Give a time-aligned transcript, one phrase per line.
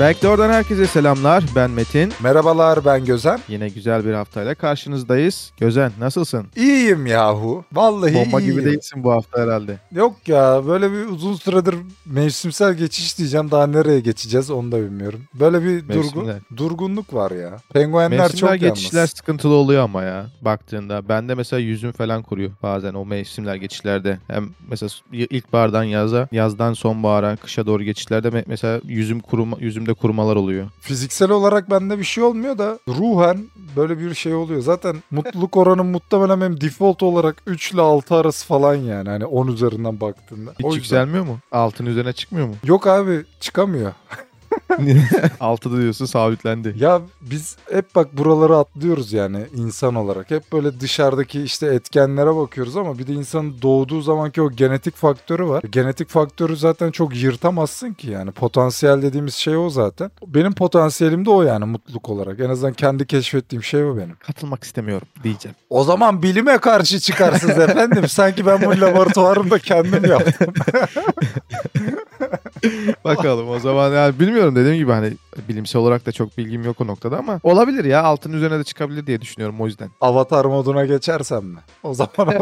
[0.00, 1.44] Backdoor'dan herkese selamlar.
[1.56, 2.12] Ben Metin.
[2.22, 3.40] Merhabalar ben Gözen.
[3.48, 5.52] Yine güzel bir haftayla karşınızdayız.
[5.60, 6.46] Gözen nasılsın?
[6.56, 7.64] İyiyim yahu.
[7.72, 8.54] Vallahi Bomba iyiyim.
[8.56, 9.78] gibi değilsin bu hafta herhalde.
[9.92, 11.74] Yok ya böyle bir uzun süredir
[12.06, 13.50] mevsimsel geçiş diyeceğim.
[13.50, 15.20] Daha nereye geçeceğiz onu da bilmiyorum.
[15.34, 17.56] Böyle bir durgun, durgunluk var ya.
[17.72, 19.10] Penguenler Mevsimler çok geçişler yalnız.
[19.10, 21.08] sıkıntılı oluyor ama ya baktığında.
[21.08, 24.18] Bende mesela yüzüm falan kuruyor bazen o mevsimler geçişlerde.
[24.26, 30.36] Hem mesela ilkbahardan yaza, yazdan sonbahara, kışa doğru geçişlerde me- mesela yüzüm kuruma, yüzümde kurumalar
[30.36, 30.66] oluyor.
[30.80, 33.44] Fiziksel olarak bende bir şey olmuyor da ruhen
[33.76, 34.60] böyle bir şey oluyor.
[34.60, 39.08] Zaten mutluluk oranım muhtemelen benim default olarak 3 ile 6 arası falan yani.
[39.08, 40.50] Hani 10 üzerinden baktığında.
[40.50, 41.38] Hiç O yüzden- yükselmiyor mu?
[41.52, 42.54] Altın üzerine çıkmıyor mu?
[42.64, 43.92] Yok abi çıkamıyor.
[45.40, 46.74] Altıda diyorsun sabitlendi.
[46.78, 50.30] Ya biz hep bak buraları atlıyoruz yani insan olarak.
[50.30, 55.48] Hep böyle dışarıdaki işte etkenlere bakıyoruz ama bir de insanın doğduğu zamanki o genetik faktörü
[55.48, 55.62] var.
[55.70, 58.30] Genetik faktörü zaten çok yırtamazsın ki yani.
[58.30, 60.10] Potansiyel dediğimiz şey o zaten.
[60.26, 62.40] Benim potansiyelim de o yani mutluluk olarak.
[62.40, 64.16] En azından kendi keşfettiğim şey o benim.
[64.26, 65.56] Katılmak istemiyorum diyeceğim.
[65.70, 68.08] O zaman bilime karşı çıkarsınız efendim.
[68.08, 70.54] Sanki ben bu laboratuvarımda kendim yaptım.
[73.04, 75.12] Bakalım o zaman yani bilmiyorum dediğim gibi hani
[75.48, 79.06] bilimsel olarak da çok bilgim yok o noktada ama olabilir ya altın üzerine de çıkabilir
[79.06, 79.90] diye düşünüyorum o yüzden.
[80.00, 81.58] Avatar moduna geçersem mi?
[81.82, 82.26] O zaman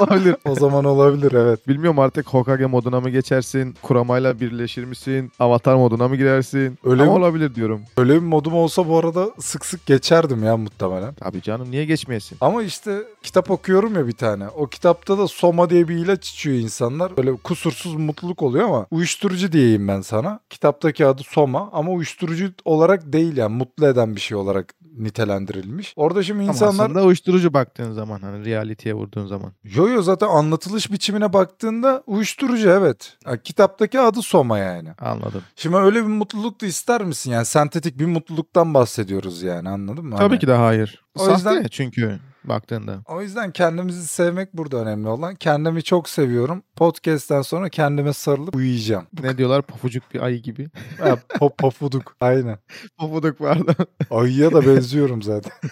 [0.00, 0.36] olabilir.
[0.44, 1.68] o zaman olabilir evet.
[1.68, 6.78] Bilmiyorum artık Hokage moduna mı geçersin, kuramayla birleşir misin, avatar moduna mı girersin?
[6.84, 7.18] Öyle Ama mi?
[7.18, 7.80] olabilir diyorum.
[7.96, 11.14] Öyle bir modum olsa bu arada sık sık geçerdim ya muhtemelen.
[11.14, 12.38] Tabii canım niye geçmeyesin?
[12.40, 14.48] Ama işte kitap okuyorum ya bir tane.
[14.48, 17.16] O kitapta da Soma diye bir ilaç içiyor insanlar.
[17.16, 20.40] Böyle kusursuz mutluluk oluyor ama uyuşturucu diyeyim ben sana.
[20.50, 25.92] Kitaptaki adı Soma ama uyuşturucu olarak değil yani mutlu eden bir şey olarak nitelendirilmiş.
[25.96, 29.52] Orada şimdi Ama insanlar aslında uyuşturucu baktığın zaman hani realiteye vurduğun zaman.
[29.64, 33.16] yo yo zaten anlatılış biçimine baktığında uyuşturucu evet.
[33.24, 34.88] Ha, kitaptaki adı Soma yani.
[35.00, 35.42] Anladım.
[35.56, 37.30] Şimdi öyle bir mutluluk da ister misin?
[37.30, 40.16] Yani sentetik bir mutluluktan bahsediyoruz yani anladın mı?
[40.16, 41.04] Tabii Hani- ki de hayır.
[41.14, 43.02] O Sahte yüzden- çünkü baktığında.
[43.08, 45.34] O yüzden kendimizi sevmek burada önemli olan.
[45.34, 46.62] Kendimi çok seviyorum.
[46.76, 49.06] Podcast'ten sonra kendime sarılıp uyuyacağım.
[49.22, 50.68] Ne diyorlar pafucuk bir ayı gibi.
[51.00, 52.16] Ha, pop pofuduk.
[52.20, 52.58] Aynen.
[52.98, 53.74] Pofuduk vardı.
[54.10, 55.52] Ayıya da benziyorum zaten.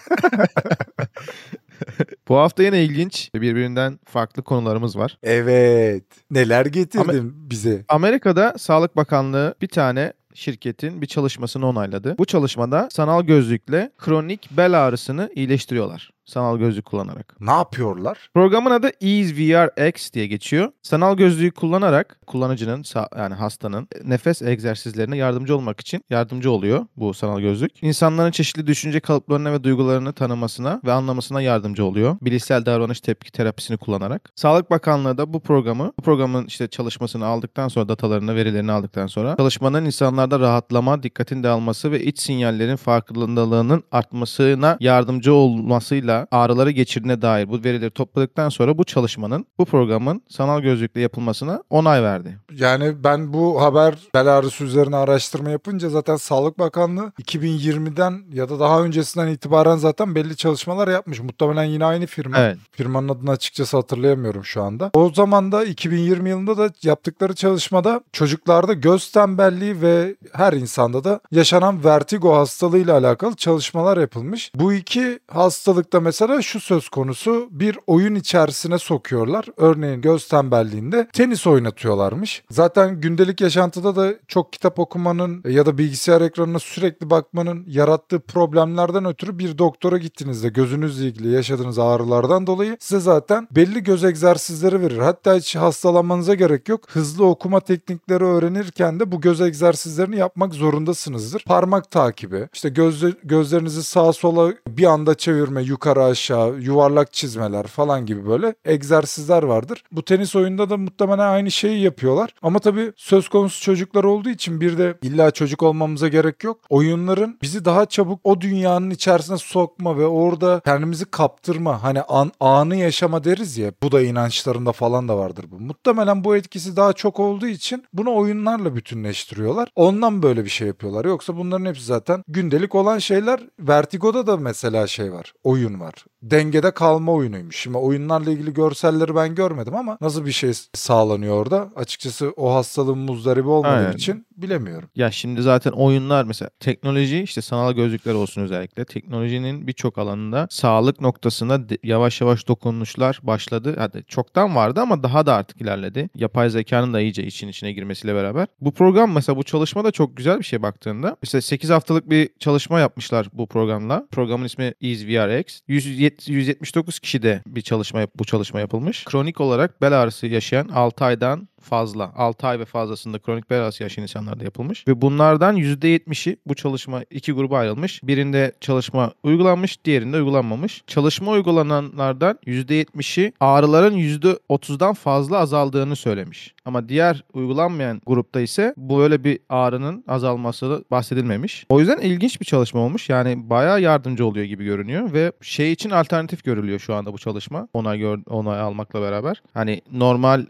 [2.27, 5.17] Bu hafta yine ilginç birbirinden farklı konularımız var.
[5.23, 6.03] Evet.
[6.31, 7.85] Neler getirdin bize?
[7.89, 12.17] Amerika'da Sağlık Bakanlığı bir tane şirketin bir çalışmasını onayladı.
[12.17, 16.11] Bu çalışmada sanal gözlükle kronik bel ağrısını iyileştiriyorlar.
[16.25, 17.35] Sanal gözlük kullanarak.
[17.39, 18.29] Ne yapıyorlar?
[18.33, 20.71] Programın adı Ease VR X diye geçiyor.
[20.81, 22.83] Sanal gözlüğü kullanarak kullanıcının
[23.17, 27.83] yani hastanın nefes egzersizlerine yardımcı olmak için yardımcı oluyor bu sanal gözlük.
[27.83, 32.17] İnsanların çeşitli düşünce kalıplarına ve duygularını tanımasına ve anlamasına yardımcı oluyor.
[32.21, 34.29] Bilişsel davranış tepki terapisini kullanarak.
[34.35, 39.35] Sağlık Bakanlığı da bu programı, bu programın işte çalışmasını aldıktan sonra datalarını, verilerini aldıktan sonra
[39.37, 47.49] çalışmanın insanlarda rahatlama, dikkatin dağılması ve iç sinyallerin farkındalığının artmasına yardımcı olmasıyla ağrıları geçirdiğine dair
[47.49, 52.37] bu verileri topladıktan sonra bu çalışmanın, bu programın sanal gözlükle yapılmasına onay verdi.
[52.53, 58.59] Yani ben bu haber bel ağrısı üzerine araştırma yapınca zaten Sağlık Bakanlığı 2020'den ya da
[58.59, 61.19] daha öncesinden itibaren zaten belli çalışmalar yapmış.
[61.19, 62.37] Muhtemelen yine aynı firma.
[62.39, 62.57] Evet.
[62.71, 64.89] Firmanın adını açıkçası hatırlayamıyorum şu anda.
[64.93, 71.19] O zaman da 2020 yılında da yaptıkları çalışmada çocuklarda göz tembelliği ve her insanda da
[71.31, 74.51] yaşanan vertigo hastalığıyla alakalı çalışmalar yapılmış.
[74.55, 79.45] Bu iki hastalıkta mesela şu söz konusu bir oyun içerisine sokuyorlar.
[79.57, 82.43] Örneğin göz tembelliğinde tenis oynatıyorlarmış.
[82.49, 89.05] Zaten gündelik yaşantıda da çok kitap okumanın ya da bilgisayar ekranına sürekli bakmanın yarattığı problemlerden
[89.05, 94.97] ötürü bir doktora gittiğinizde gözünüzle ilgili yaşadığınız ağrılardan dolayı size zaten belli göz egzersizleri verir.
[94.97, 96.81] Hatta hiç hastalanmanıza gerek yok.
[96.89, 101.43] Hızlı okuma teknikleri öğrenirken de bu göz egzersizlerini yapmak zorundasınızdır.
[101.43, 108.05] Parmak takibi, işte gözle, gözlerinizi sağa sola bir anda çevirme, yukarı aşağı, yuvarlak çizmeler falan
[108.05, 109.83] gibi böyle egzersizler vardır.
[109.91, 112.33] Bu tenis oyunda da muhtemelen aynı şeyi yapıyorlar.
[112.41, 116.59] Ama tabii söz konusu çocuklar olduğu için bir de illa çocuk olmamıza gerek yok.
[116.69, 121.83] Oyunların bizi daha çabuk o dünyanın içerisine sokma ve orada kendimizi kaptırma.
[121.83, 123.71] Hani an, anı yaşama deriz ya.
[123.83, 125.59] Bu da inançlarında falan da vardır bu.
[125.59, 129.69] Muhtemelen bu etkisi daha çok olduğu için bunu oyunlarla bütünleştiriyorlar.
[129.75, 131.05] Ondan böyle bir şey yapıyorlar.
[131.05, 133.39] Yoksa bunların hepsi zaten gündelik olan şeyler.
[133.59, 135.33] Vertigo'da da mesela şey var.
[135.43, 135.80] Oyun var.
[135.81, 137.55] var dengede kalma oyunuymuş.
[137.55, 141.69] Şimdi oyunlarla ilgili görselleri ben görmedim ama nasıl bir şey sağlanıyor orada?
[141.75, 143.91] Açıkçası o hastalığın muzdaribi olmadığım Aynen.
[143.91, 144.89] için bilemiyorum.
[144.95, 151.01] Ya şimdi zaten oyunlar mesela teknoloji işte sanal gözlükler olsun özellikle teknolojinin birçok alanında sağlık
[151.01, 153.75] noktasında yavaş yavaş dokunuşlar başladı.
[153.77, 156.09] Hadi çoktan vardı ama daha da artık ilerledi.
[156.15, 158.47] Yapay zekanın da iyice için içine girmesiyle beraber.
[158.61, 161.17] Bu program mesela bu çalışma da çok güzel bir şey baktığında.
[161.23, 164.07] İşte 8 haftalık bir çalışma yapmışlar bu programla.
[164.11, 165.59] Programın ismi EaseVRX.
[165.67, 169.05] 170 179 kişide bir çalışma bu çalışma yapılmış.
[169.05, 173.83] Kronik olarak bel ağrısı yaşayan 6 aydan fazla 6 ay ve fazlasında kronik bel ağrısı
[173.83, 174.87] yaşayan insanlarda yapılmış.
[174.87, 178.03] Ve bunlardan %70'i bu çalışma iki gruba ayrılmış.
[178.03, 180.83] Birinde çalışma uygulanmış, diğerinde uygulanmamış.
[180.87, 186.53] Çalışma uygulananlardan %70'i ağrıların %30'dan fazla azaldığını söylemiş.
[186.65, 191.65] Ama diğer uygulanmayan grupta ise bu böyle bir ağrının azalması bahsedilmemiş.
[191.69, 193.09] O yüzden ilginç bir çalışma olmuş.
[193.09, 197.67] Yani bayağı yardımcı oluyor gibi görünüyor ve şey için alternatif görülüyor şu anda bu çalışma.
[197.73, 199.41] Onay gör, onay almakla beraber.
[199.53, 200.45] Hani normal e,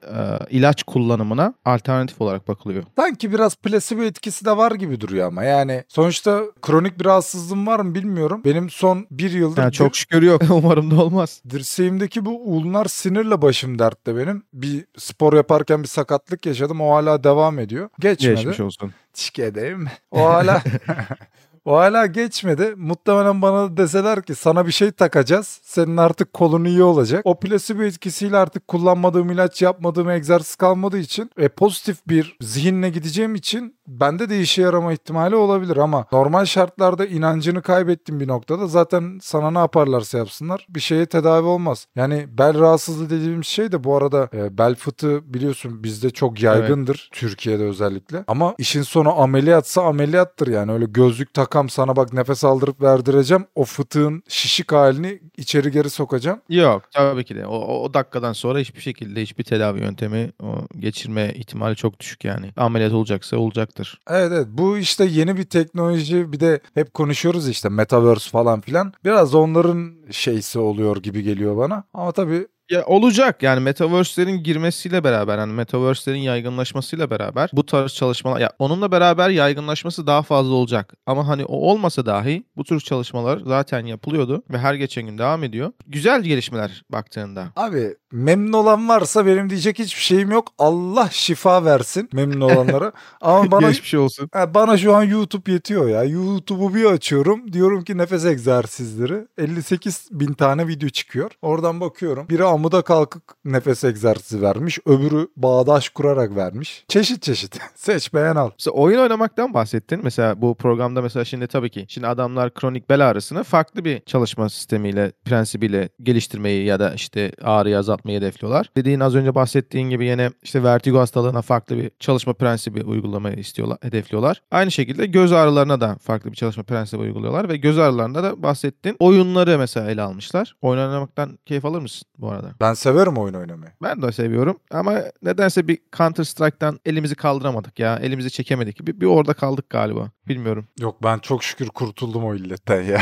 [0.50, 2.84] ilaç kullanımına alternatif olarak bakılıyor.
[2.96, 7.80] Sanki biraz plasebo etkisi de var gibi duruyor ama yani sonuçta kronik bir rahatsızlığım var
[7.80, 8.42] mı bilmiyorum.
[8.46, 10.42] Benim son bir yıldır Yani çok şükür yok.
[10.50, 11.42] Umarım da olmaz.
[11.50, 14.44] dirseğimdeki bu ulnar sinirle başım dertte benim.
[14.54, 17.90] Bir spor yaparken bir sakatlık yaşadım o hala devam ediyor.
[18.00, 18.36] Geçmedi.
[18.36, 18.94] Geçmiş olsun.
[19.14, 19.88] Çikedeyim.
[20.12, 20.62] O hala
[21.66, 22.74] o hala geçmedi.
[22.78, 25.60] Muhtemelen bana deseler ki sana bir şey takacağız.
[25.64, 27.22] Senin artık kolun iyi olacak.
[27.26, 33.36] O plasebo etkisiyle artık kullanmadığım ilaç yapmadığım egzersiz kalmadığı için e, pozitif bir zihinle gideceğim
[33.36, 39.20] için bende de işe yarama ihtimali olabilir ama normal şartlarda inancını kaybettiğim bir noktada zaten
[39.22, 41.88] sana ne yaparlarsa yapsınlar bir şeye tedavi olmaz.
[41.96, 47.10] Yani bel rahatsızlığı dediğimiz şey de bu arada e, bel fıtığı biliyorsun bizde çok yaygındır
[47.14, 48.24] Türkiye'de özellikle.
[48.28, 53.64] Ama işin sonu ameliyatsa ameliyattır yani öyle gözlük takam sana bak nefes aldırıp verdireceğim o
[53.64, 56.42] fıtığın şişik halini içeri geri sokacağım.
[56.50, 57.46] Yok tabii ki de.
[57.46, 62.26] O, o, o dakikadan sonra hiçbir şekilde hiçbir tedavi yöntemi o, geçirme ihtimali çok düşük
[62.26, 62.52] yani.
[62.58, 63.81] Ameliyat olacaksa olacaktır.
[64.10, 68.94] Evet evet bu işte yeni bir teknoloji bir de hep konuşuyoruz işte metaverse falan filan.
[69.06, 71.84] Biraz onların şeysi oluyor gibi geliyor bana.
[71.94, 78.40] Ama tabii Ya olacak yani metaverse'lerin girmesiyle beraber hani metaverse'lerin yaygınlaşmasıyla beraber bu tarz çalışmalar
[78.40, 80.94] ya onunla beraber yaygınlaşması daha fazla olacak.
[81.06, 85.44] Ama hani o olmasa dahi bu tür çalışmalar zaten yapılıyordu ve her geçen gün devam
[85.44, 85.72] ediyor.
[85.88, 87.48] Güzel gelişmeler baktığında.
[87.56, 90.48] Abi memnun olan varsa benim diyecek hiçbir şeyim yok.
[90.60, 92.92] Allah şifa versin memnun olanlara.
[93.22, 94.30] Ama bana Geçmiş olsun.
[94.34, 96.04] Ha, bana şu an YouTube yetiyor ya.
[96.04, 97.54] YouTube'u bir açıyorum.
[97.54, 99.28] Diyorum ki nefes egzersizleri.
[99.38, 101.32] 58 bin tane video çıkıyor.
[101.42, 102.30] Oradan bakıyorum.
[102.30, 104.80] Biri amuda kalkıp nefes egzersizi vermiş.
[104.86, 106.86] Öbürü bağdaş kurarak vermiş.
[106.88, 107.60] Çeşit çeşit.
[107.76, 108.50] Seç beğen al.
[108.60, 110.00] Mesela oyun oynamaktan bahsettin.
[110.04, 114.50] Mesela bu programda mesela şimdi tabii ki şimdi adamlar kronik bel ağrısını farklı bir çalışma
[114.50, 118.70] sistemiyle, prensibiyle geliştirmeyi ya da işte ağrıyı azaltmayı hedefliyorlar.
[118.78, 123.78] Dediğin az önce bahsettiğin gibi yine işte vertigo hastalığına farklı bir çalışma prensibi uygulamayı istiyorlar,
[123.82, 124.42] hedefliyorlar.
[124.52, 128.96] Aynı şekilde göz ağrılarına da farklı bir çalışma prensibi uyguluyorlar ve göz ağrılarında da bahsettin.
[129.00, 130.56] Oyunları mesela ele almışlar.
[130.62, 132.52] Oyun oynamaktan keyif alır mısın bu arada?
[132.62, 133.72] Ben severim oyun oynamayı.
[133.82, 138.00] Ben de seviyorum ama nedense bir Counter Strike'tan elimizi kaldıramadık ya.
[138.02, 138.88] Elimizi çekemedik.
[138.88, 140.12] Bir, bir orada kaldık galiba.
[140.32, 140.68] Bilmiyorum.
[140.80, 143.02] Yok ben çok şükür kurtuldum o illetten ya.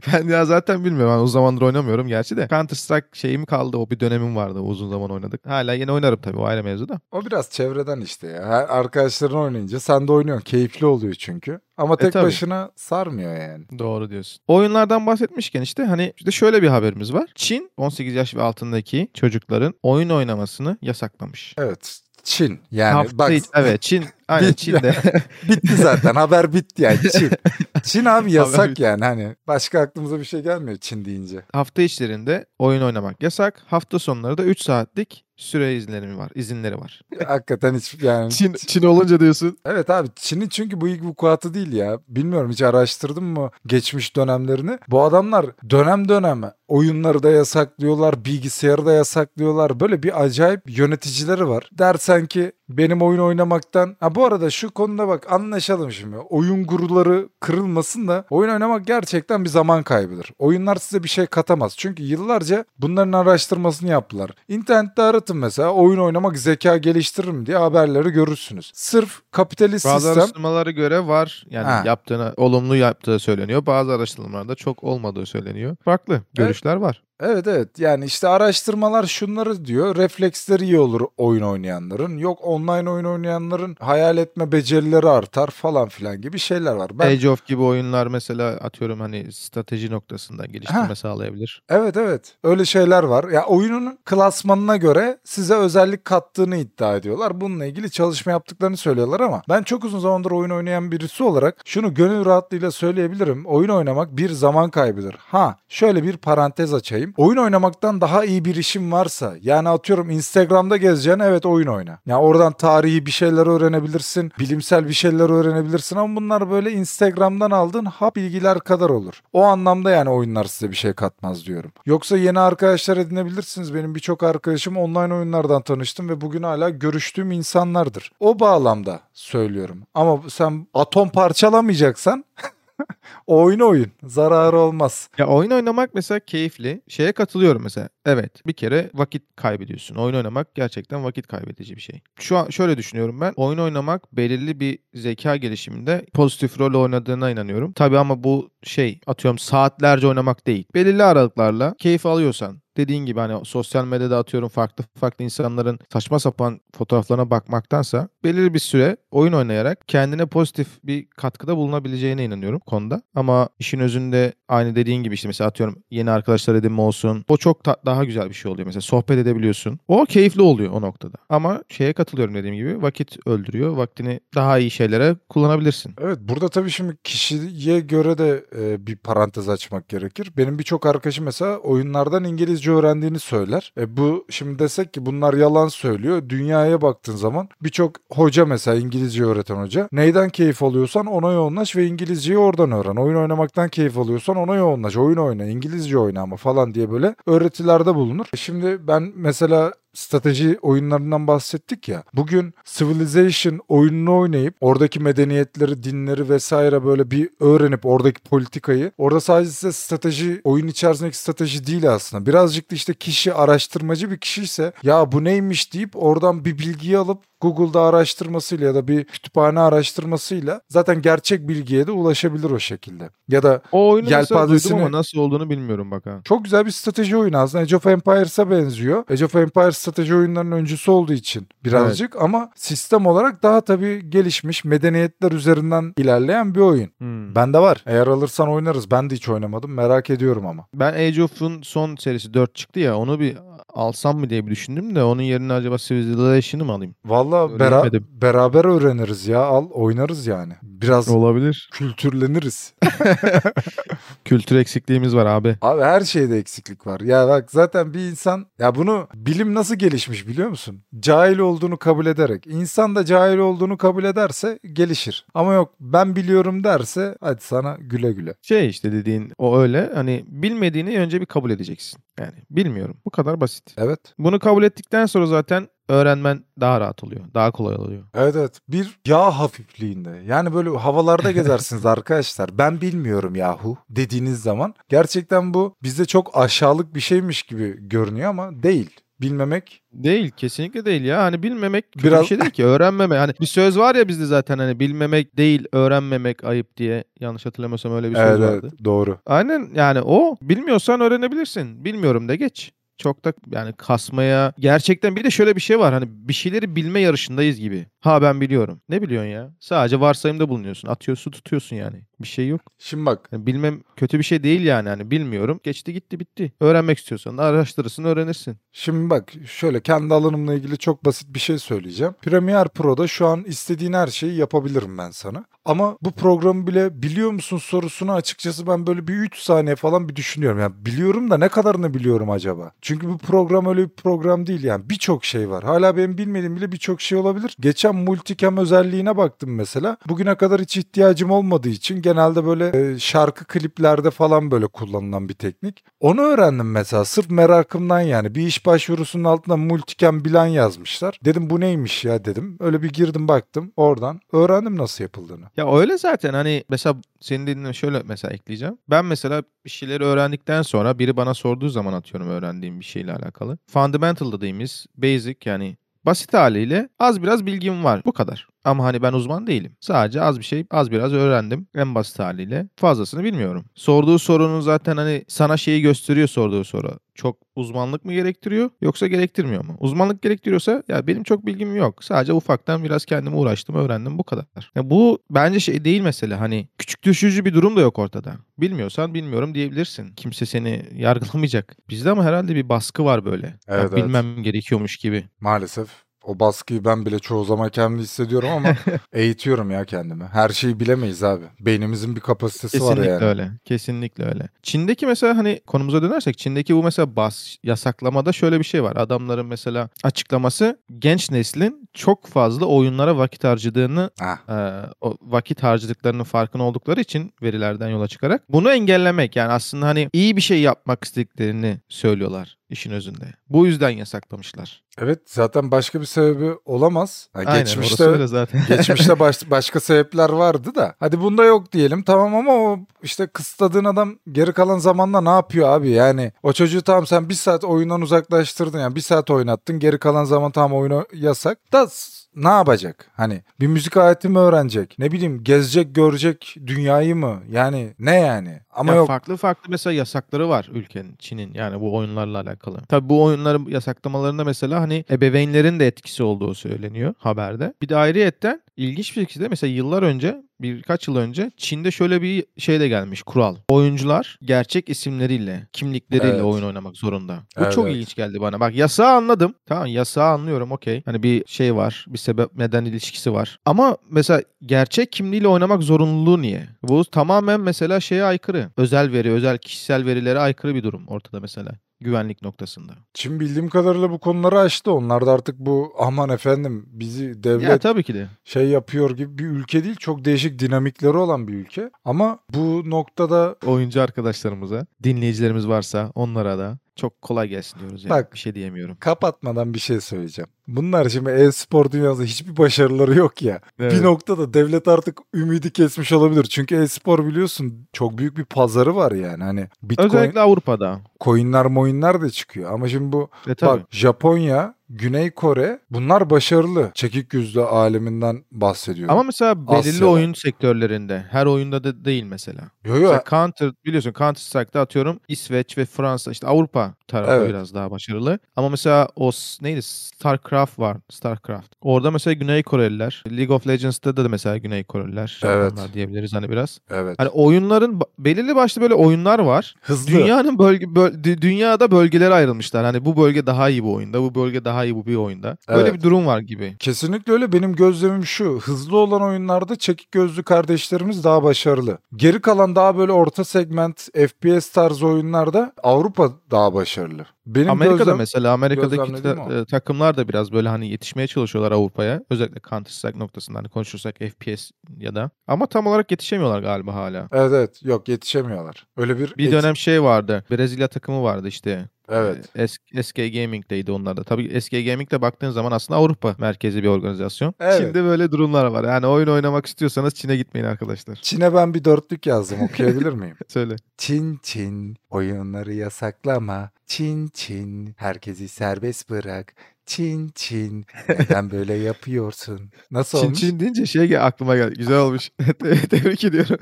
[0.12, 1.14] ben ya zaten bilmiyorum.
[1.14, 2.48] Ben o zamandır oynamıyorum gerçi de.
[2.50, 3.76] Counter Strike şeyim kaldı.
[3.76, 4.60] O bir dönemim vardı.
[4.60, 5.46] Uzun zaman oynadık.
[5.46, 6.38] Hala yine oynarım tabii.
[6.38, 7.00] O ayrı mevzu da.
[7.12, 8.46] O biraz çevreden işte ya.
[8.46, 10.44] Her arkadaşların oynayınca sen de oynuyorsun.
[10.44, 11.60] Keyifli oluyor çünkü.
[11.76, 12.24] Ama tek tabii.
[12.24, 13.64] başına sarmıyor yani.
[13.78, 14.42] Doğru diyorsun.
[14.46, 17.30] Oyunlardan bahsetmişken işte hani işte şöyle bir haberimiz var.
[17.34, 21.54] Çin 18 yaş ve altındaki çocukların oyun oynamasını yasaklamış.
[21.58, 22.00] Evet.
[22.24, 24.94] Çin yani Hafta bak evet Çin aynen Bir- Çin'de.
[25.48, 27.30] bitti zaten haber bitti yani Çin.
[27.82, 31.42] Çin abi yasak yani hani başka aklımıza bir şey gelmiyor Çin deyince.
[31.52, 33.62] hafta içlerinde oyun oynamak yasak.
[33.66, 36.30] Hafta sonları da 3 saatlik süre izinleri var.
[36.34, 37.00] izinleri var.
[37.26, 38.30] Hakikaten hiç yani.
[38.32, 39.58] Çin, Çin olunca diyorsun.
[39.64, 41.98] Evet abi Çin'in çünkü bu ilk vukuatı değil ya.
[42.08, 44.78] Bilmiyorum hiç araştırdın mı geçmiş dönemlerini.
[44.88, 49.80] Bu adamlar dönem dönem oyunları da yasaklıyorlar, bilgisayarı da yasaklıyorlar.
[49.80, 51.70] Böyle bir acayip yöneticileri var.
[51.72, 53.96] Dersen ki benim oyun oynamaktan...
[54.00, 56.16] Ha bu arada şu konuda bak anlaşalım şimdi.
[56.16, 60.32] Oyun guruları kırılmasın da oyun oynamak gerçekten bir zaman kaybıdır.
[60.38, 61.74] Oyunlar size bir şey katamaz.
[61.76, 64.30] Çünkü yıllarca bunların araştırmasını yaptılar.
[64.48, 68.70] İnternette aratın mesela oyun oynamak zeka geliştirir mi diye haberleri görürsünüz.
[68.74, 71.46] Sırf kapitalist Bazı sistem araştırmalara göre var.
[71.50, 71.82] Yani Ha.
[71.86, 73.66] yaptığına olumlu yaptığı söyleniyor.
[73.66, 75.76] Bazı araştırmalarda çok olmadığı söyleniyor.
[75.84, 77.02] Farklı görüşler var.
[77.22, 83.04] Evet evet yani işte araştırmalar şunları diyor refleksleri iyi olur oyun oynayanların yok online oyun
[83.04, 86.98] oynayanların hayal etme becerileri artar falan filan gibi şeyler var.
[86.98, 90.94] Ben Age of gibi oyunlar mesela atıyorum hani strateji noktasında geliştirme Heh.
[90.94, 91.62] sağlayabilir.
[91.68, 93.28] Evet evet öyle şeyler var.
[93.28, 97.40] Ya oyunun klasmanına göre size özellik kattığını iddia ediyorlar.
[97.40, 101.94] Bununla ilgili çalışma yaptıklarını söylüyorlar ama ben çok uzun zamandır oyun oynayan birisi olarak şunu
[101.94, 103.46] gönül rahatlığıyla söyleyebilirim.
[103.46, 105.16] Oyun oynamak bir zaman kaybıdır.
[105.18, 107.09] Ha şöyle bir parantez açayım.
[107.16, 111.98] Oyun oynamaktan daha iyi bir işim varsa yani atıyorum Instagram'da gezeceksin evet oyun oyna.
[112.06, 117.84] Ya oradan tarihi bir şeyler öğrenebilirsin, bilimsel bir şeyler öğrenebilirsin ama bunlar böyle Instagram'dan aldığın
[117.84, 119.20] hap bilgiler kadar olur.
[119.32, 121.72] O anlamda yani oyunlar size bir şey katmaz diyorum.
[121.86, 123.74] Yoksa yeni arkadaşlar edinebilirsiniz.
[123.74, 128.12] Benim birçok arkadaşım online oyunlardan tanıştım ve bugün hala görüştüğüm insanlardır.
[128.20, 129.82] O bağlamda söylüyorum.
[129.94, 132.24] Ama sen atom parçalamayacaksan
[133.26, 133.86] oyun oyun.
[134.02, 135.10] Zararı olmaz.
[135.18, 136.82] Ya oyun oynamak mesela keyifli.
[136.88, 137.88] Şeye katılıyorum mesela.
[138.06, 139.94] Evet bir kere vakit kaybediyorsun.
[139.96, 142.00] Oyun oynamak gerçekten vakit kaybedici bir şey.
[142.20, 143.32] Şu an şöyle düşünüyorum ben.
[143.36, 147.72] Oyun oynamak belirli bir zeka gelişiminde pozitif rol oynadığına inanıyorum.
[147.72, 150.64] Tabii ama bu şey atıyorum saatlerce oynamak değil.
[150.74, 156.60] Belirli aralıklarla keyif alıyorsan dediğin gibi hani sosyal medyada atıyorum farklı farklı insanların saçma sapan
[156.76, 163.02] fotoğraflarına bakmaktansa belirli bir süre oyun oynayarak kendine pozitif bir katkıda bulunabileceğine inanıyorum konuda.
[163.14, 167.24] Ama işin özünde aynı dediğin gibi işte mesela atıyorum yeni arkadaşlar edinme olsun.
[167.28, 168.66] O çok ta- daha güzel bir şey oluyor.
[168.66, 169.78] Mesela sohbet edebiliyorsun.
[169.88, 171.16] O keyifli oluyor o noktada.
[171.28, 173.76] Ama şeye katılıyorum dediğim gibi vakit öldürüyor.
[173.76, 175.94] Vaktini daha iyi şeylere kullanabilirsin.
[176.00, 180.32] Evet burada tabii şimdi kişiye göre de e, bir parantez açmak gerekir.
[180.36, 183.72] Benim birçok arkadaşım mesela oyunlardan İngilizce öğrendiğini söyler.
[183.78, 186.22] E, bu şimdi desek ki bunlar yalan söylüyor.
[186.28, 189.88] Dünyaya baktığın zaman birçok hoca mesela İngilizce öğreten hoca.
[189.92, 192.96] Neyden keyif alıyorsan ona yoğunlaş ve İngilizceyi oradan öğren.
[192.96, 194.96] Oyun oynamaktan keyif alıyorsan ona yoğunlaş.
[194.96, 198.26] Oyun oyna, İngilizce oyna ama falan diye böyle öğretilerde bulunur.
[198.34, 202.02] E, Şimdi ben mesela strateji oyunlarından bahsettik ya.
[202.14, 209.72] Bugün Civilization oyununu oynayıp oradaki medeniyetleri, dinleri vesaire böyle bir öğrenip oradaki politikayı orada sadece
[209.72, 212.26] strateji oyun içerisindeki strateji değil aslında.
[212.26, 216.98] Birazcık da işte kişi araştırmacı bir kişi ise ya bu neymiş deyip oradan bir bilgiyi
[216.98, 223.10] alıp Google'da araştırmasıyla ya da bir kütüphane araştırmasıyla zaten gerçek bilgiye de ulaşabilir o şekilde.
[223.28, 226.20] Ya da O oyunu Yelpazesini- ama nasıl olduğunu bilmiyorum bak ha.
[226.24, 227.62] çok güzel bir strateji oyunu aslında.
[227.64, 229.04] Age of Empires'a benziyor.
[229.10, 234.64] Age of Empires strateji oyunlarının öncüsü olduğu için birazcık ama sistem olarak daha tabii gelişmiş
[234.64, 236.90] medeniyetler üzerinden ilerleyen bir oyun.
[236.98, 237.34] Hmm.
[237.34, 237.82] Bende var.
[237.86, 238.90] Eğer alırsan oynarız.
[238.90, 239.70] Ben de hiç oynamadım.
[239.74, 240.66] Merak ediyorum ama.
[240.74, 243.36] Ben Age of'un son serisi 4 çıktı ya onu bir
[243.74, 246.94] alsam mı diye bir düşündüm de onun yerine acaba Civilization'ı mı alayım?
[247.04, 249.40] Valla bera- beraber öğreniriz ya.
[249.40, 250.52] Al oynarız yani.
[250.62, 251.68] Biraz Olabilir.
[251.72, 252.74] kültürleniriz.
[254.24, 255.56] Kültür eksikliğimiz var abi.
[255.62, 257.00] Abi her şeyde eksiklik var.
[257.00, 260.82] Ya bak zaten bir insan ya bunu bilim nasıl gelişmiş biliyor musun?
[261.00, 262.46] Cahil olduğunu kabul ederek.
[262.46, 265.26] İnsan da cahil olduğunu kabul ederse gelişir.
[265.34, 268.34] Ama yok ben biliyorum derse hadi sana güle güle.
[268.42, 272.00] Şey işte dediğin o öyle hani bilmediğini önce bir kabul edeceksin.
[272.20, 272.96] Yani bilmiyorum.
[273.04, 273.74] Bu kadar basit.
[273.76, 274.00] Evet.
[274.18, 277.20] Bunu kabul ettikten sonra zaten öğrenmen daha rahat oluyor.
[277.34, 278.04] Daha kolay oluyor.
[278.14, 278.60] Evet evet.
[278.68, 280.22] Bir yağ hafifliğinde.
[280.26, 282.58] Yani böyle havalarda gezersiniz arkadaşlar.
[282.58, 288.62] Ben bilmiyorum yahu dediğiniz zaman gerçekten bu bizde çok aşağılık bir şeymiş gibi görünüyor ama
[288.62, 289.00] değil.
[289.20, 291.22] Bilmemek Değil kesinlikle değil ya.
[291.22, 292.64] Hani bilmemek kötü Biraz- bir şey değil ki.
[292.64, 293.18] Öğrenmemek.
[293.18, 297.04] Hani bir söz var ya bizde zaten hani bilmemek değil öğrenmemek ayıp diye.
[297.20, 298.60] Yanlış hatırlamıyorsam öyle bir söz evet, vardı.
[298.62, 299.18] evet, doğru.
[299.26, 301.84] Aynen yani o bilmiyorsan öğrenebilirsin.
[301.84, 302.72] Bilmiyorum de geç.
[302.98, 307.00] Çok da yani kasmaya gerçekten bir de şöyle bir şey var hani bir şeyleri bilme
[307.00, 307.86] yarışındayız gibi.
[308.00, 308.80] Ha ben biliyorum.
[308.88, 309.50] Ne biliyorsun ya?
[309.60, 310.88] Sadece varsayımda bulunuyorsun.
[310.88, 312.02] Atıyorsun tutuyorsun yani.
[312.22, 312.60] Bir şey yok.
[312.78, 314.88] Şimdi bak Yani bilmem kötü bir şey değil yani.
[314.88, 315.60] Hani bilmiyorum.
[315.62, 316.52] Geçti gitti bitti.
[316.60, 318.56] Öğrenmek istiyorsan da araştırırsın öğrenirsin.
[318.72, 322.14] Şimdi bak şöyle kendi alanımla ilgili çok basit bir şey söyleyeceğim.
[322.22, 325.44] Premiere Pro'da şu an istediğin her şeyi yapabilirim ben sana.
[325.64, 330.16] Ama bu programı bile biliyor musun sorusunu açıkçası ben böyle bir 3 saniye falan bir
[330.16, 330.58] düşünüyorum.
[330.60, 332.72] Yani biliyorum da ne kadarını biliyorum acaba?
[332.80, 334.90] Çünkü bu program öyle bir program değil yani.
[334.90, 335.64] Birçok şey var.
[335.64, 337.56] Hala benim bilmediğim bile birçok şey olabilir.
[337.60, 339.96] Geçen multicam özelliğine baktım mesela.
[340.08, 345.34] Bugüne kadar hiç ihtiyacım olmadığı için genelde böyle e, şarkı kliplerde falan böyle kullanılan bir
[345.34, 345.84] teknik.
[346.00, 348.34] Onu öğrendim mesela sırf merakımdan yani.
[348.34, 351.18] Bir iş başvurusunun altına multicam bilen yazmışlar.
[351.24, 352.56] Dedim bu neymiş ya dedim.
[352.60, 355.44] Öyle bir girdim baktım oradan öğrendim nasıl yapıldığını.
[355.56, 358.78] Ya öyle zaten hani mesela senin dediğine şöyle mesela ekleyeceğim.
[358.90, 363.58] Ben mesela bir şeyleri öğrendikten sonra biri bana sorduğu zaman atıyorum öğrendiğim bir şeyle alakalı.
[363.66, 365.76] Fundamental dediğimiz basic yani
[366.06, 368.02] basit haliyle az biraz bilgim var.
[368.06, 368.48] Bu kadar.
[368.64, 369.76] Ama hani ben uzman değilim.
[369.80, 371.66] Sadece az bir şey, az biraz öğrendim.
[371.74, 372.68] En basit haliyle.
[372.76, 373.64] Fazlasını bilmiyorum.
[373.74, 376.98] Sorduğu sorunun zaten hani sana şeyi gösteriyor sorduğu soru.
[377.20, 379.76] Çok uzmanlık mı gerektiriyor yoksa gerektirmiyor mu?
[379.80, 382.04] Uzmanlık gerektiriyorsa ya benim çok bilgim yok.
[382.04, 384.44] Sadece ufaktan biraz kendime uğraştım, öğrendim bu kadar.
[384.74, 388.32] Ya bu bence şey değil mesela hani küçük düşürücü bir durum da yok ortada.
[388.58, 390.12] Bilmiyorsan bilmiyorum diyebilirsin.
[390.14, 391.76] Kimse seni yargılamayacak.
[391.88, 393.46] Bizde ama herhalde bir baskı var böyle.
[393.46, 394.04] Ya Evet, evet.
[394.04, 395.24] bilmem gerekiyormuş gibi.
[395.40, 396.09] Maalesef.
[396.24, 398.68] O baskıyı ben bile çoğu zaman kendimde hissediyorum ama
[399.12, 400.24] eğitiyorum ya kendimi.
[400.24, 401.44] Her şeyi bilemeyiz abi.
[401.60, 403.24] Beynimizin bir kapasitesi var Kesinlikle yani.
[403.24, 403.50] öyle.
[403.64, 404.48] Kesinlikle öyle.
[404.62, 408.96] Çin'deki mesela hani konumuza dönersek Çin'deki bu mesela bas yasaklamada şöyle bir şey var.
[408.96, 414.38] Adamların mesela açıklaması genç neslin çok fazla oyunlara vakit harcadığını Ah.
[414.48, 420.08] e, o vakit harcadıklarının farkında oldukları için verilerden yola çıkarak bunu engellemek yani aslında hani
[420.12, 423.24] iyi bir şey yapmak istediklerini söylüyorlar işin özünde.
[423.48, 424.82] Bu yüzden yasaklamışlar.
[424.98, 427.28] Evet zaten başka bir sebebi olamaz.
[427.32, 428.62] Ha, Aynen geçmişte orası öyle zaten.
[428.68, 430.94] geçmişte baş- başka sebepler vardı da.
[431.00, 435.68] Hadi bunda yok diyelim tamam ama o işte kısıtladığın adam geri kalan zamanda ne yapıyor
[435.68, 435.90] abi?
[435.90, 440.24] Yani o çocuğu tamam sen bir saat oyundan uzaklaştırdın yani bir saat oynattın geri kalan
[440.24, 441.58] zaman tam oyunu yasak.
[441.72, 441.88] Da
[442.36, 443.10] ne yapacak?
[443.16, 444.96] Hani bir müzik aleti mi öğrenecek?
[444.98, 447.42] Ne bileyim gezecek görecek dünyayı mı?
[447.50, 448.60] Yani ne yani?
[448.70, 449.06] Ama Ya yok.
[449.06, 452.78] Farklı farklı mesela yasakları var ülkenin, Çin'in yani bu oyunlarla alakalı.
[452.88, 457.74] Tabii bu oyunları yasaklamalarında mesela hani ebeveynlerin de etkisi olduğu söyleniyor haberde.
[457.82, 462.44] Bir de ayrıyetten ilginç bir şekilde mesela yıllar önce birkaç yıl önce Çin'de şöyle bir
[462.58, 463.56] şey de gelmiş kural.
[463.68, 466.42] Oyuncular gerçek isimleriyle, kimlikleriyle Evet.
[466.42, 467.38] oyun oynamak zorunda.
[467.58, 468.60] Bu Evet, çok ilginç geldi bana.
[468.60, 469.54] Bak yasağı anladım.
[469.66, 471.02] Tamam yasağı anlıyorum okey.
[471.04, 473.58] Hani bir şey var, bir sebep neden ilişkisi var.
[473.64, 476.68] Ama mesela gerçek kimliğiyle oynamak zorunluluğu niye?
[476.82, 478.70] Bu tamamen mesela şeye aykırı.
[478.76, 482.92] Özel veri, özel kişisel verilere aykırı bir durum ortada mesela güvenlik noktasında.
[483.14, 484.92] Çin bildiğim kadarıyla bu konuları açtı.
[484.92, 488.28] Onlar da artık bu aman efendim bizi devlet Ya tabii ki de.
[488.44, 489.96] şey yapıyor gibi bir ülke değil.
[489.96, 491.90] Çok değişik dinamikleri olan bir ülke.
[492.04, 498.10] Ama bu noktada Oyuncu arkadaşlarımıza, dinleyicilerimiz varsa onlara da çok kolay gelsin diyoruz yani.
[498.10, 498.32] Bak.
[498.32, 498.96] Bir şey diyemiyorum.
[499.00, 500.48] kapatmadan bir şey söyleyeceğim.
[500.68, 503.60] Bunlar şimdi e-spor dünyasında hiçbir başarıları yok ya.
[503.78, 503.92] Evet.
[503.92, 506.44] Bir noktada devlet artık ümidi kesmiş olabilir.
[506.44, 509.44] Çünkü e-spor biliyorsun çok büyük bir pazarı var yani.
[509.44, 511.00] Hani Bitcoin, Özellikle Avrupa'da.
[511.20, 512.72] coinler moinler de çıkıyor.
[512.72, 513.80] Ama şimdi bu E tabii.
[513.80, 516.90] bak Japonya, Güney Kore bunlar başarılı.
[516.94, 519.12] Çekik yüzlü aleminden bahsediyorum.
[519.12, 520.06] Ama mesela belirli Asya'da.
[520.10, 522.60] oyun sektörlerinde, her oyunda da değil mesela.
[522.84, 527.48] yo yo Mesela Counter biliyorsun Counter Strike'da atıyorum İsveç ve Fransa işte Avrupa tarafı Evet.
[527.48, 528.38] biraz daha başarılı.
[528.56, 529.30] Ama mesela o
[529.62, 530.96] neydi StarCraft var.
[531.10, 531.72] StarCraft.
[531.80, 533.24] Orada mesela Güney Koreliler.
[533.30, 535.40] League of Legends'ta da mesela Güney Koreliler.
[535.44, 535.72] Evet.
[535.94, 536.78] Diyebiliriz hani biraz.
[536.90, 537.14] evet.
[537.18, 539.74] Hani oyunların belirli başlı böyle oyunlar var.
[539.80, 540.10] Hızlı.
[540.12, 542.84] Dünyanın bölge böl- dü- dünyada bölgelere ayrılmışlar.
[542.84, 545.56] Hani bu bölge daha iyi bu oyunda, bu bölge daha iyi bu bir oyunda.
[545.68, 545.94] Böyle Evet.
[545.94, 546.76] bir durum var gibi.
[546.78, 547.52] Kesinlikle öyle.
[547.52, 548.58] Benim gözlemim şu.
[548.62, 551.98] Hızlı olan oyunlarda çekik gözlü kardeşlerimiz daha başarılı.
[552.16, 557.26] Geri kalan daha böyle orta segment FPS tarzı oyunlarda Avrupa daha başarılı.
[557.46, 562.20] Benim Amerika'da gözlem- mesela Amerika'daki ta- e, takımlar da biraz böyle hani yetişmeye çalışıyorlar Avrupa'ya.
[562.30, 565.30] Özellikle Counter Strike noktasında hani konuşursak FPS ya da.
[565.46, 567.28] Ama tam olarak yetişemiyorlar galiba hala.
[567.32, 567.80] Evet evet.
[567.84, 568.86] Yok yetişemiyorlar.
[568.96, 570.44] Öyle bir Bir et- dönem şey vardı.
[570.50, 571.88] Brezilya takımı vardı işte.
[572.10, 572.48] Evet.
[572.56, 574.24] Ee, S- SK Gaming'deydi onlar da.
[574.24, 577.54] Tabii SK Gaming'de baktığın zaman aslında Avrupa merkezi bir organizasyon.
[577.60, 577.78] Evet.
[577.80, 578.84] Çin'de böyle durumlar var.
[578.84, 581.16] Yani oyun oynamak istiyorsanız Çin'e gitmeyin arkadaşlar.
[581.16, 582.60] Çin'e ben bir dörtlük yazdım.
[582.62, 583.36] Okuyabilir miyim?
[583.48, 583.76] Söyle.
[583.96, 586.70] Çin Çin oyunları yasaklama.
[586.86, 589.54] Çin Çin herkesi serbest bırak.
[589.90, 592.60] Çin Çin neden böyle yapıyorsun?
[592.90, 593.40] Nasıl Çin olmuş?
[593.40, 594.74] Çin deyince şey gel- aklıma geldi.
[594.78, 595.30] Güzel olmuş.
[595.62, 596.56] Te- Tebrik ediyorum.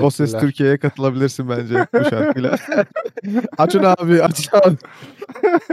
[0.00, 0.32] O ses.
[0.40, 2.58] Türkiye'ye katılabilirsin bence bu şarkıyla.
[3.58, 4.76] açın abi, açın abi.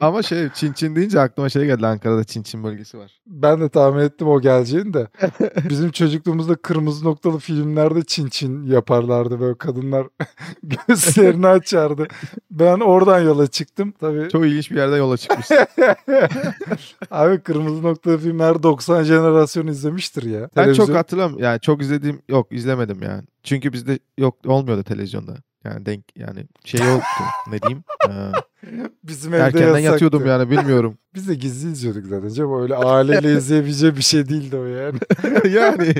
[0.00, 1.86] Ama şey Çin Çin deyince aklıma şey geldi.
[1.86, 3.20] Ankara'da Çin Çin bölgesi var.
[3.26, 5.08] Ben de tahmin ettim o geleceğini de.
[5.68, 9.40] Bizim çocukluğumuzda kırmızı noktalı filmlerde çin çin yaparlardı.
[9.40, 10.06] Böyle kadınlar
[10.62, 12.06] gözlerini açardı.
[12.50, 13.92] Ben oradan yola çıktım.
[14.00, 15.46] Tabii Çok ilginç bir yerden yola çıkmış.
[17.10, 20.40] abi kırmızı noktalı filmler 90 jenerasyon izlemiştir ya.
[20.56, 21.44] ben çok Televizyon- hatırlamıyorum.
[21.44, 23.22] Yani çok izlediğim yok izlemedim yani.
[23.42, 25.36] Çünkü bizde yok olmuyordu televizyonda.
[25.64, 27.24] Yani denk yani şey yoktu.
[27.50, 27.84] ne diyeyim?
[28.08, 28.32] Ee,
[29.04, 29.84] Bizim evde erkenden yasaktı.
[29.84, 30.98] yatıyordum yani bilmiyorum.
[31.14, 32.28] Biz de gizli izliyorduk zaten.
[32.28, 34.98] Canım öyle aileyle izleyebileceği bir şey değildi o yani.
[35.54, 35.94] yani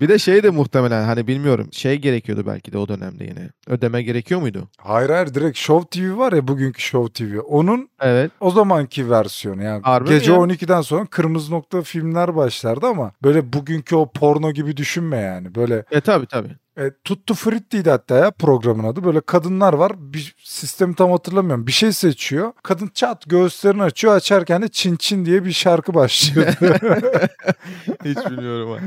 [0.00, 3.50] bir de şey de muhtemelen hani bilmiyorum şey gerekiyordu belki de o dönemde yine.
[3.66, 4.68] Ödeme gerekiyor muydu?
[4.78, 7.38] Hayır hayır direkt Show TV var ya bugünkü Show TV.
[7.40, 8.30] Onun Evet.
[8.40, 10.38] o zamanki versiyonu yani Harbi gece ya?
[10.38, 15.54] 12'den sonra kırmızı nokta filmler başlardı ama böyle bugünkü o porno gibi düşünme yani.
[15.54, 16.48] Böyle E tabi tabi.
[16.78, 19.04] E, Tuttu Fritti'ydi hatta ya programın adı.
[19.04, 19.92] Böyle kadınlar var.
[19.96, 21.66] Bir sistemi tam hatırlamıyorum.
[21.66, 22.52] Bir şey seçiyor.
[22.62, 24.14] Kadın çat göğüslerini açıyor.
[24.16, 26.46] Açarken de Çin Çin diye bir şarkı başlıyor.
[28.04, 28.78] Hiç bilmiyorum ha.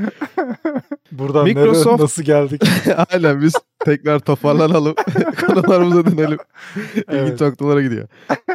[1.12, 2.62] Buradan Microsoft- nereye nasıl geldik?
[3.12, 4.94] Aynen biz Tekrar toparlanalım.
[5.46, 6.38] Konularımıza dönelim.
[7.08, 7.08] Evet.
[7.08, 8.08] İlginç noktalara gidiyor.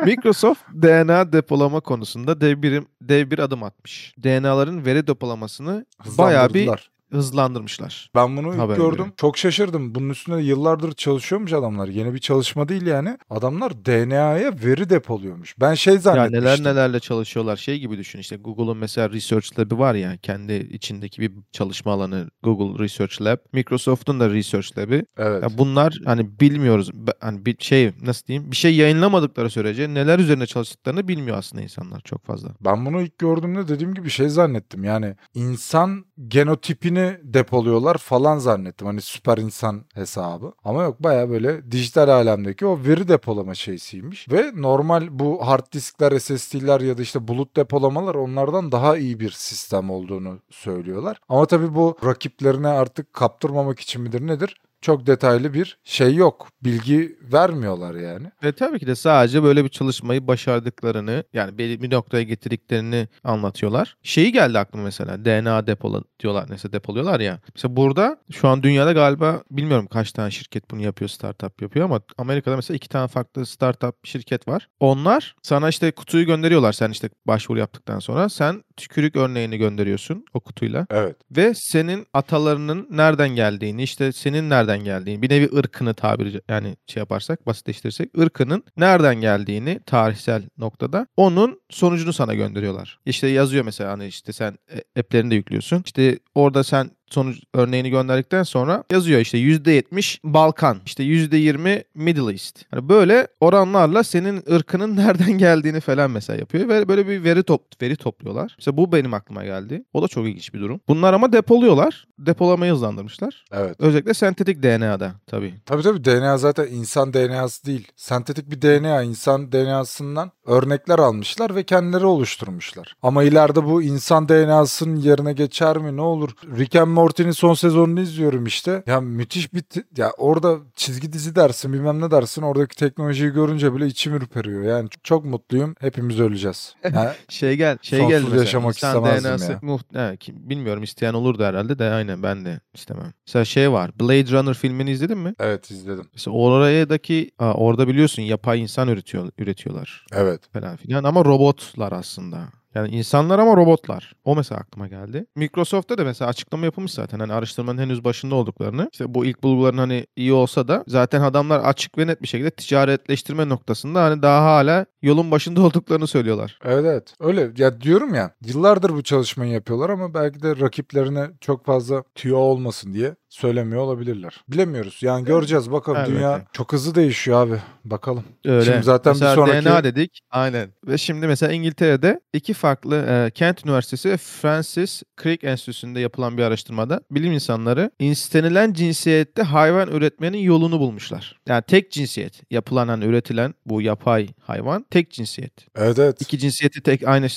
[0.06, 4.15] Microsoft DNA depolama konusunda dev bir, dev bir adım atmış.
[4.24, 5.86] DNA'ların veri depolamasını
[6.17, 6.93] bayağı bir.
[7.13, 8.10] Hızlandırmışlar.
[8.15, 8.97] Ben bunu ilk Haber gördüm.
[8.97, 9.13] göre.
[9.17, 9.95] Çok şaşırdım.
[9.95, 11.88] Bunun üstünde yıllardır çalışıyormuş adamlar.
[11.88, 13.17] Yeni bir çalışma değil yani.
[13.30, 15.56] Adamlar DNA'ya veri depoluyormuş.
[15.60, 16.43] Ben şey Ya zannetmiştim.
[16.45, 17.58] neler nelerle çalışıyorlar.
[17.58, 22.30] Şey gibi düşün işte Google'un mesela Research Lab'i var ya kendi içindeki bir çalışma alanı
[22.43, 23.38] Google Research Lab.
[23.54, 25.06] Microsoft'un da Research Lab'i.
[25.17, 25.43] Evet.
[25.43, 26.91] Ya bunlar hani bilmiyoruz.
[27.21, 28.52] Hani bir şey nasıl diyeyim?
[28.52, 32.49] Bir şey yayınlamadıkları sürece neler üzerine çalıştıklarını bilmiyor aslında insanlar çok fazla.
[32.65, 34.84] Ben bunu ilk gördüğümde dediğim gibi şey zannettim.
[34.84, 38.88] Yani insan genotipini depoluyorlar falan zannettim.
[38.88, 40.54] Hani süper insan hesabı.
[40.64, 44.32] Ama yok baya böyle dijital alemdeki o veri depolama şeysiymiş.
[44.32, 49.32] Ve normal bu hard diskler, SSD'ler ya da işte bulut depolamalar onlardan daha iyi bir
[49.32, 51.18] sistem olduğunu söylüyorlar.
[51.30, 54.62] Ama tabii bu rakiplerine artık kaptırmamak için midir nedir?
[54.84, 56.48] Çok detaylı bir şey yok.
[56.63, 58.28] Bilgi vermiyorlar yani.
[58.43, 63.98] Ve tabii ki de sadece böyle bir çalışmayı başardıklarını yani belli bir noktaya getirdiklerini anlatıyorlar.
[64.04, 67.39] Şeyi geldi aklıma mesela DNA depola diyorlar neyse depoluyorlar ya.
[67.56, 72.02] Mesela burada şu an dünyada galiba bilmiyorum kaç tane şirket bunu yapıyor startup yapıyor ama
[72.17, 74.69] Amerika'da mesela iki tane farklı startup şirket var.
[74.80, 80.40] Onlar sana işte kutuyu gönderiyorlar sen işte başvuru yaptıktan sonra sen tükürük örneğini gönderiyorsun o
[80.40, 81.16] kutuyla Evet.
[81.32, 87.02] ve senin atalarının nereden geldiğini işte senin nereden geldiğini bir nevi ırkını tabiri yani şey
[87.02, 93.00] yaparsak basitleştirirsek ırkının nereden geldiğini tarihsel noktada onun sonucunu sana gönderiyorlar.
[93.06, 95.82] İşte yazıyor mesela hani işte sen e, app'lerini de yüklüyorsun.
[95.86, 102.66] İşte orada sen sonuç örneğini gönderdikten sonra yazıyor işte %70 Balkan, işte %20 Middle East.
[102.72, 107.82] Hani böyle oranlarla senin ırkının nereden geldiğini falan mesela yapıyor ve böyle bir veri top
[107.82, 108.56] veri topluyorlar.
[108.60, 109.84] Mesela bu benim aklıma geldi.
[109.94, 110.82] O da çok ilginç bir durum.
[110.88, 112.08] Bunlar ama depoluyorlar.
[112.20, 113.46] Depolamayı hızlandırmışlar.
[113.52, 113.76] Evet.
[113.80, 115.54] Özellikle sentetik DNA'da tabii.
[115.66, 117.88] Tabii tabii DNA zaten insan DNA'sı değil.
[117.96, 122.96] Sentetik bir DNA insan DNA'sından örnekler almışlar ve kendileri oluşturmuşlar.
[123.02, 126.30] Ama ileride bu insan DNA'sının yerine geçer mi ne olur?
[126.58, 128.84] Rick and Morty'nin son sezonunu izliyorum işte.
[128.88, 129.64] Ya müthiş bir
[129.98, 134.62] ya orada çizgi dizi dersin bilmem ne dersin oradaki teknolojiyi görünce bile içim ürperiyor.
[134.64, 135.76] Yani çok mutluyum.
[135.80, 136.76] Hepimiz öleceğiz.
[136.94, 138.42] Yani Şey gel, şey geldi mesela.
[138.42, 139.60] yaşamak İnsan istemezdim DNA'sı ya.
[139.62, 143.14] muht- kim- bilmiyorum isteyen olurdu herhalde de aynen ben de istemem.
[143.28, 143.92] Mesela şey var.
[144.00, 145.34] Blade Runner filmini izledin mi?
[145.40, 146.06] evet izledim.
[146.14, 150.42] Mesela oradaki orada biliyorsun yapay insan üretiyor üretiyorlar Evet.
[150.54, 152.40] falan filan ama robotlar aslında.
[152.76, 154.14] Yani insanlar ama robotlar.
[154.26, 155.26] O mesela aklıma geldi.
[155.36, 157.20] Microsoft'ta da mesela açıklama yapılmış zaten.
[157.20, 158.90] Hani araştırmanın henüz başında olduklarını.
[158.92, 162.50] İşte bu ilk bulguların hani iyi olsa da zaten adamlar açık ve net bir şekilde
[162.52, 166.60] ticaretleştirme noktasında hani daha hala yolun başında olduklarını söylüyorlar.
[166.66, 167.14] Evet evet.
[167.20, 172.38] Öyle ya diyorum ya yıllardır bu çalışmayı yapıyorlar ama belki de rakiplerine çok fazla tüyo
[172.38, 174.41] olmasın diye söylemiyor olabilirler.
[174.48, 174.98] Bilemiyoruz.
[175.02, 176.15] Yani göreceğiz bakalım Elbette.
[176.15, 177.56] dünya çok hızlı değişiyor abi.
[177.86, 178.24] Bakalım.
[178.46, 178.65] Öyle.
[178.65, 180.22] Şimdi zaten bir mesela sonraki- DNA dedik.
[180.32, 180.69] Aynen.
[180.88, 186.43] Ve şimdi mesela İngiltere'de iki farklı e, Kent Üniversitesi ve Francis Crick Enstitüsü'nde yapılan bir
[186.43, 191.39] araştırmada bilim insanları istenilen cinsiyette hayvan üretmenin yolunu bulmuşlar.
[191.48, 195.54] Yani tek cinsiyet yapılan hani üretilen bu yapay hayvan tek cinsiyet.
[195.76, 196.22] Evet evet.
[196.22, 197.28] İki cinsiyeti tek aynı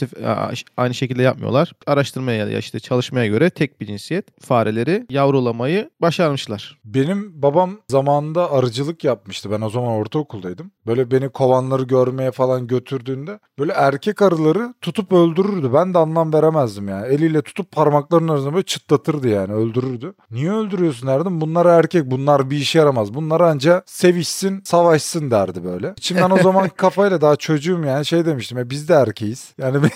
[0.76, 1.72] aynı şekilde yapmıyorlar.
[1.86, 6.78] Araştırmaya ya işte çalışmaya göre tek bir cinsiyet fareleri yavrulamayı başarmışlar.
[6.84, 9.50] Benim babam zamanında arıcılık yapmıştı.
[9.50, 10.70] Ben o zaman ortaokuldaydım.
[10.86, 15.70] Böyle beni kovanları görmeye falan götürdüğünde böyle erkek arıları tutup öldürürdü.
[15.74, 17.06] Ben de anlam veremezdim yani.
[17.06, 20.14] Eliyle tutup parmaklarının arasında böyle çıtlatırdı yani öldürürdü.
[20.30, 21.40] Niye öldürüyorsun derdim.
[21.40, 23.14] Bunlar erkek bunlar bir işe yaramaz.
[23.14, 25.94] Bunlar anca sevişsin savaşsın derdi böyle.
[25.96, 28.58] İçimden o zaman kafayla daha çocuğum yani şey demiştim.
[28.58, 29.54] Ya biz de erkeğiz.
[29.58, 29.90] Yani bir-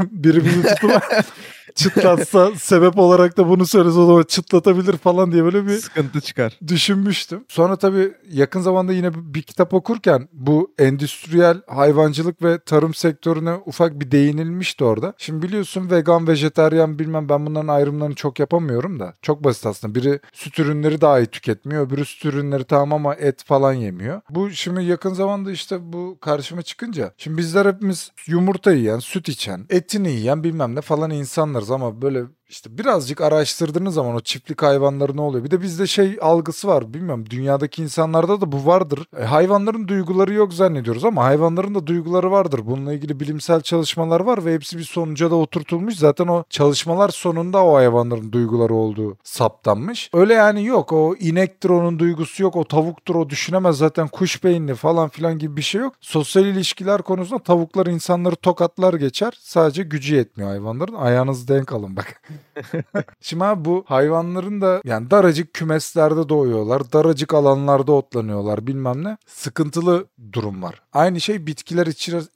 [0.10, 1.02] biri bizi tutup
[1.74, 6.58] çıtlatsa sebep olarak da bunu söylese o zaman çıtlatabilir falan diye böyle bir Sıkıntı çıkar.
[6.68, 7.44] düşünmüştüm.
[7.48, 14.00] Sonra tabii yakın zamanda yine bir kitap okurken bu endüstriyel hayvancılık ve tarım sektörüne ufak
[14.00, 15.14] bir değinilmişti orada.
[15.18, 19.14] Şimdi biliyorsun vegan, vejetaryen bilmem ben bunların ayrımlarını çok yapamıyorum da.
[19.22, 19.94] Çok basit aslında.
[19.94, 21.86] Biri süt ürünleri daha iyi tüketmiyor.
[21.86, 24.20] Öbürü süt ürünleri tamam ama et falan yemiyor.
[24.30, 27.14] Bu şimdi yakın zamanda işte bu karşıma çıkınca.
[27.16, 32.22] Şimdi bizler hepimiz yumurta yiyen, süt içen, etini yiyen bilmem ne falan insanlarız ama böyle
[32.52, 35.44] işte birazcık araştırdığınız zaman o çiftlik hayvanları ne oluyor?
[35.44, 36.94] Bir de bizde şey algısı var.
[36.94, 39.06] Bilmiyorum dünyadaki insanlarda da bu vardır.
[39.18, 42.60] E, hayvanların duyguları yok zannediyoruz ama hayvanların da duyguları vardır.
[42.64, 45.94] Bununla ilgili bilimsel çalışmalar var ve hepsi bir sonuca da oturtulmuş.
[45.94, 50.10] Zaten o çalışmalar sonunda o hayvanların duyguları olduğu saptanmış.
[50.14, 50.92] Öyle yani yok.
[50.92, 52.56] O inektir onun duygusu yok.
[52.56, 55.94] O tavuktur o düşünemez zaten kuş beyinli falan filan gibi bir şey yok.
[56.00, 59.32] Sosyal ilişkiler konusunda tavuklar insanları tokatlar geçer.
[59.40, 60.94] Sadece gücü yetmiyor hayvanların.
[60.94, 62.22] Ayağınızı denk alın bak.
[63.20, 66.92] Şimdi abi bu hayvanların da yani daracık kümeslerde doğuyorlar.
[66.92, 69.16] Daracık alanlarda otlanıyorlar bilmem ne.
[69.26, 70.82] Sıkıntılı durum var.
[70.92, 71.86] Aynı şey bitkiler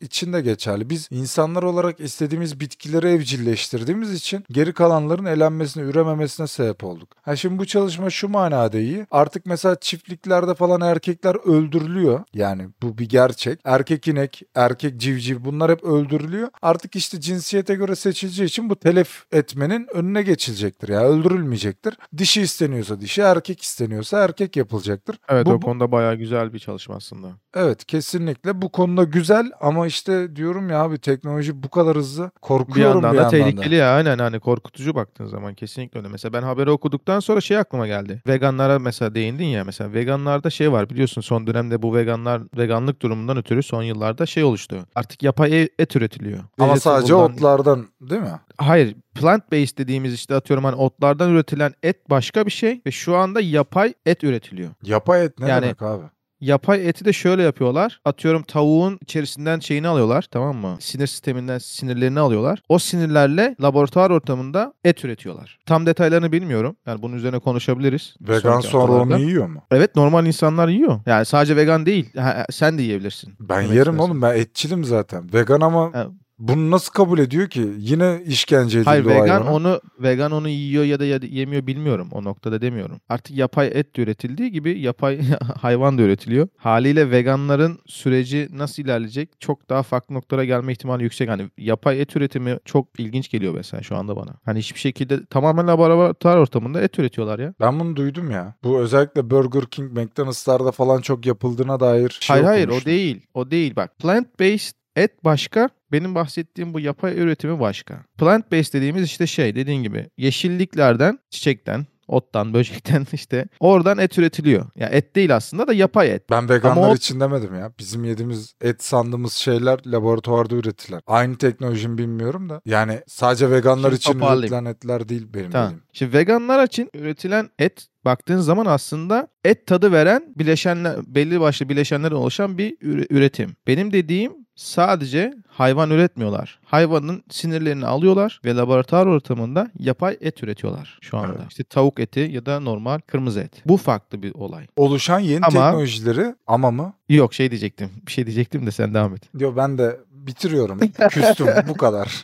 [0.00, 0.90] için, de geçerli.
[0.90, 7.08] Biz insanlar olarak istediğimiz bitkileri evcilleştirdiğimiz için geri kalanların elenmesine, ürememesine sebep olduk.
[7.22, 9.06] Ha şimdi bu çalışma şu manada iyi.
[9.10, 12.24] Artık mesela çiftliklerde falan erkekler öldürülüyor.
[12.34, 13.60] Yani bu bir gerçek.
[13.64, 16.48] Erkek inek, erkek civciv bunlar hep öldürülüyor.
[16.62, 20.88] Artık işte cinsiyete göre seçileceği için bu telef etmenin önüne geçilecektir.
[20.88, 21.94] Yani öldürülmeyecektir.
[22.18, 25.16] Dişi isteniyorsa dişi, erkek isteniyorsa erkek yapılacaktır.
[25.28, 27.28] Evet Bu- o konuda bayağı güzel bir çalışma aslında.
[27.54, 32.40] Evet kesinlikle bu konuda güzel ama işte diyorum ya abi teknoloji bu kadar hızlı Bir
[32.40, 33.44] korkuyorum yandan bir da yandan da.
[33.44, 36.08] tehlikeli ya aynen hani korkutucu baktığın zaman kesinlikle öyle.
[36.08, 38.22] Mesela ben haberi okuduktan sonra şey aklıma geldi.
[38.26, 43.36] Veganlara mesela değindin ya mesela veganlarda şey var biliyorsun son dönemde bu veganlar veganlık durumundan
[43.36, 44.86] ötürü son yıllarda şey oluştu.
[44.94, 46.38] Artık yapay e- et üretiliyor.
[46.58, 48.40] Ama sadece Vegetable'dan- otlardan değil mi?
[48.58, 53.16] Hayır plant based dediğimiz işte atıyorum hani otlardan üretilen et başka bir şey ve şu
[53.16, 54.70] anda yapay et üretiliyor.
[54.82, 56.02] Yapay et ne Yani- demek abi?
[56.40, 58.00] Yapay eti de şöyle yapıyorlar.
[58.04, 60.76] Atıyorum tavuğun içerisinden şeyini alıyorlar tamam mı?
[60.80, 62.62] Sinir sisteminden sinirlerini alıyorlar.
[62.68, 65.58] O sinirlerle laboratuvar ortamında et üretiyorlar.
[65.66, 66.76] Tam detaylarını bilmiyorum.
[66.86, 68.14] Yani bunun üzerine konuşabiliriz.
[68.20, 69.62] Vegan sonra onu yiyor mu?
[69.70, 71.00] Evet normal insanlar yiyor.
[71.06, 72.10] Yani sadece vegan değil.
[72.16, 73.34] Ha, sen de yiyebilirsin.
[73.40, 73.98] Ben yerim istersen.
[73.98, 75.32] oğlum ben etçilim zaten.
[75.34, 76.06] Vegan ama Ha.
[76.38, 77.68] Bunu nasıl kabul ediyor ki?
[77.78, 79.52] Yine işkence edildi Hayır o vegan hayvana.
[79.54, 82.08] onu vegan onu yiyor ya da ya da yemiyor bilmiyorum.
[82.12, 83.00] O noktada demiyorum.
[83.08, 85.20] Artık yapay et de üretildiği gibi yapay
[85.60, 86.48] hayvan da üretiliyor.
[86.56, 89.40] Haliyle veganların süreci nasıl ilerleyecek?
[89.40, 91.28] Çok daha farklı noktalara gelme ihtimali yüksek.
[91.28, 94.30] Hani yapay et üretimi çok ilginç geliyor mesela şu anda bana.
[94.44, 97.54] Hani hiçbir şekilde tamamen laboratuvar ortamında et üretiyorlar ya.
[97.60, 98.54] Ben bunu duydum ya.
[98.64, 103.26] Bu özellikle Burger King, McDonald's'larda falan çok yapıldığına dair şey hayır hayır o değil.
[103.34, 103.98] O değil bak.
[103.98, 105.68] Plant based et başka.
[105.92, 108.04] Benim bahsettiğim bu yapay üretimi başka.
[108.18, 114.66] Plant based dediğimiz işte şey dediğin gibi yeşilliklerden, çiçekten, ottan, böcekten işte oradan et üretiliyor.
[114.76, 116.30] Ya et değil aslında da yapay et.
[116.30, 117.72] Ben veganlar Ama o- için demedim ya.
[117.78, 121.00] Bizim yediğimiz et sandığımız şeyler laboratuvarda üretilen.
[121.06, 122.60] Aynı teknolojinin bilmiyorum da.
[122.64, 125.66] Yani sadece veganlar Şimdi için üretilen etler değil benim Tamam.
[125.66, 125.82] dediğim.
[125.92, 132.16] Şimdi veganlar için üretilen et baktığın zaman aslında et tadı veren bileşenler belli başlı bileşenlerden
[132.16, 133.56] oluşan bir üre- üretim.
[133.66, 136.58] Benim dediğim sadece hayvan üretmiyorlar.
[136.64, 141.36] Hayvanın sinirlerini alıyorlar ve laboratuvar ortamında yapay et üretiyorlar şu anda.
[141.38, 141.50] Evet.
[141.50, 143.62] İşte tavuk eti ya da normal kırmızı et.
[143.66, 144.66] Bu farklı bir olay.
[144.76, 146.92] Oluşan yeni Ama- teknolojileri ama mı?
[147.08, 147.90] Yok şey diyecektim.
[148.06, 149.38] Bir şey diyecektim de sen devam et.
[149.38, 150.78] Diyor ben de bitiriyorum.
[151.10, 152.22] Küstüm bu kadar.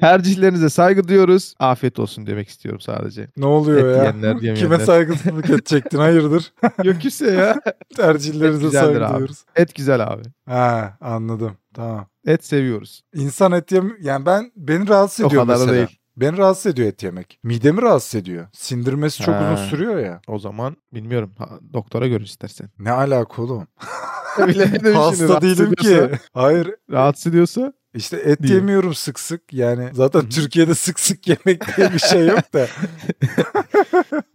[0.00, 1.54] Tercihlerinize saygı duyuyoruz.
[1.58, 3.28] Afiyet olsun demek istiyorum sadece.
[3.36, 4.04] Ne oluyor Et ya?
[4.14, 4.56] yemeyenler.
[4.56, 6.52] Kime saygısızlık edecektin hayırdır?
[6.84, 7.60] Yok ise ya.
[7.96, 9.12] Tercihlerinize saygı abi.
[9.12, 9.44] duyuyoruz.
[9.56, 10.22] Et güzel abi.
[10.46, 11.56] Ha anladım.
[11.74, 12.06] Tamam.
[12.26, 13.02] Et seviyoruz.
[13.14, 15.76] İnsan et yem yani ben beni rahatsız O ediyor kadar da mesela.
[15.86, 15.97] değil.
[16.20, 17.38] Beni rahatsız ediyor et yemek.
[17.42, 18.46] Midemi rahatsız ediyor.
[18.52, 19.52] Sindirmesi çok Ha.
[19.54, 20.20] uzun sürüyor ya.
[20.28, 21.34] O zaman bilmiyorum.
[21.38, 22.70] Ha, doktora gör istersen.
[22.78, 23.66] Ne alaka oğlum?
[24.46, 26.10] Bilemedim Hasta değilim ki.
[26.34, 26.74] Hayır.
[26.90, 28.54] Rahatsız ediyorsa İşte et Diye.
[28.54, 29.52] yemiyorum sık sık.
[29.52, 32.66] Yani zaten Türkiye'de sık sık yemek diye bir şey yok da.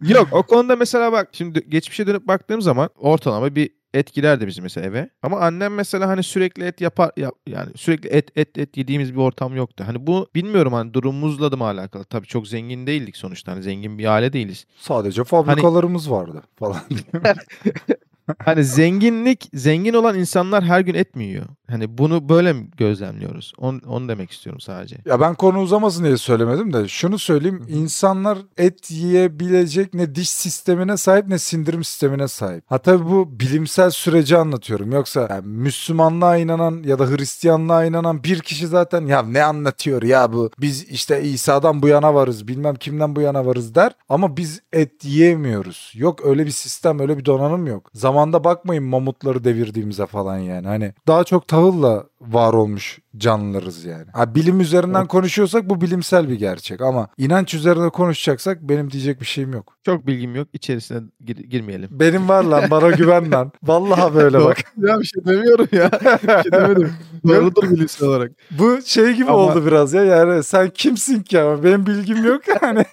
[0.00, 4.62] Yok o konuda mesela bak şimdi geçmişe dönüp baktığım zaman ortalama bir et girerdi bizim
[4.62, 5.08] mesela eve.
[5.22, 9.18] Ama annem mesela hani sürekli et yapar ya- yani sürekli et et et yediğimiz bir
[9.18, 9.84] ortam yoktu.
[9.86, 12.04] Hani bu bilmiyorum hani durumumuzla da mı alakalı?
[12.04, 13.52] Tabii çok zengin değildik sonuçta.
[13.52, 14.66] Hani zengin bir aile değiliz.
[14.76, 16.80] Sadece fabrikalarımız vardı falan.
[18.44, 21.46] Hani zenginlik zengin olan insanlar her gün et mi yiyor?
[21.70, 23.52] Hani bunu böyle mi gözlemliyoruz?
[23.58, 24.96] Onu, onu demek istiyorum sadece.
[25.06, 27.66] Ya ben konu uzamasın diye söylemedim de şunu söyleyeyim.
[27.68, 32.64] insanlar et yiyebilecek ne diş sistemine sahip ne sindirim sistemine sahip.
[32.66, 34.92] Ha tabii bu bilimsel süreci anlatıyorum.
[34.92, 40.32] Yoksa yani Müslümanlığa inanan ya da Hristiyanlığa inanan bir kişi zaten ya ne anlatıyor ya
[40.32, 43.92] bu biz işte İsa'dan bu yana varız bilmem kimden bu yana varız der.
[44.08, 45.92] Ama biz et yiyemiyoruz.
[45.94, 47.90] Yok öyle bir sistem öyle bir donanım yok.
[48.14, 50.66] Zamanda bakmayın mamutları devirdiğimize falan yani.
[50.66, 54.04] Hani daha çok tahılla var olmuş canlılarız yani.
[54.12, 59.20] Ha, bilim üzerinden O- konuşuyorsak bu bilimsel bir gerçek ama inanç üzerine konuşacaksak benim diyecek
[59.20, 59.76] bir şeyim yok.
[59.86, 60.48] Çok bilgim yok.
[60.52, 61.88] İçerisine gir- girmeyelim.
[61.92, 63.52] Benim var lan bana güven lan.
[63.62, 64.56] Vallahi böyle bak.
[64.76, 65.90] ya bir şey demiyorum ya.
[65.92, 66.92] Bir şey demedim.
[67.28, 68.32] Doğrudur bilimsel olarak.
[68.50, 72.42] Bu şey gibi Ama- oldu biraz ya yani sen kimsin ki ama benim bilgim yok
[72.62, 72.84] yani.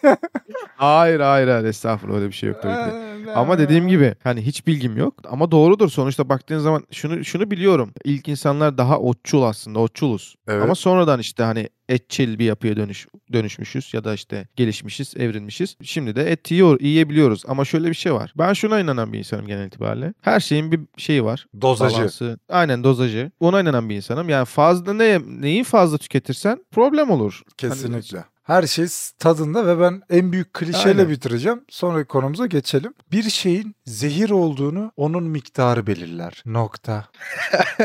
[0.75, 3.31] Hayır hayır hayır estağfurullah öyle bir şey yok tabii ki.
[3.35, 7.91] Ama dediğim gibi hani hiç bilgim yok ama doğrudur sonuçta baktığın zaman şunu şunu biliyorum.
[8.03, 10.35] İlk insanlar daha otçul aslında otçuluz.
[10.47, 10.63] Evet.
[10.63, 15.75] Ama sonradan işte hani etçil bir yapıya dönüş dönüşmüşüz ya da işte gelişmişiz, evrilmişiz.
[15.83, 18.33] Şimdi de et yiyor, yiyebiliyoruz ama şöyle bir şey var.
[18.37, 20.13] Ben şuna inanan bir insanım genel itibariyle.
[20.21, 21.47] Her şeyin bir şeyi var.
[21.61, 21.97] Dozajı.
[21.97, 22.39] Balansı.
[22.49, 23.31] Aynen dozajı.
[23.39, 24.29] Ona inanan bir insanım.
[24.29, 27.41] Yani fazla ne neyi fazla tüketirsen problem olur.
[27.61, 28.23] Hani Kesinlikle.
[28.51, 28.85] Her şey
[29.19, 31.09] tadında ve ben en büyük klişeyle Aynen.
[31.09, 31.61] bitireceğim.
[31.69, 32.93] Sonraki konumuza geçelim.
[33.11, 36.43] Bir şeyin zehir olduğunu onun miktarı belirler.
[36.45, 37.05] Nokta.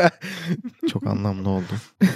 [0.88, 1.72] Çok anlamlı oldu.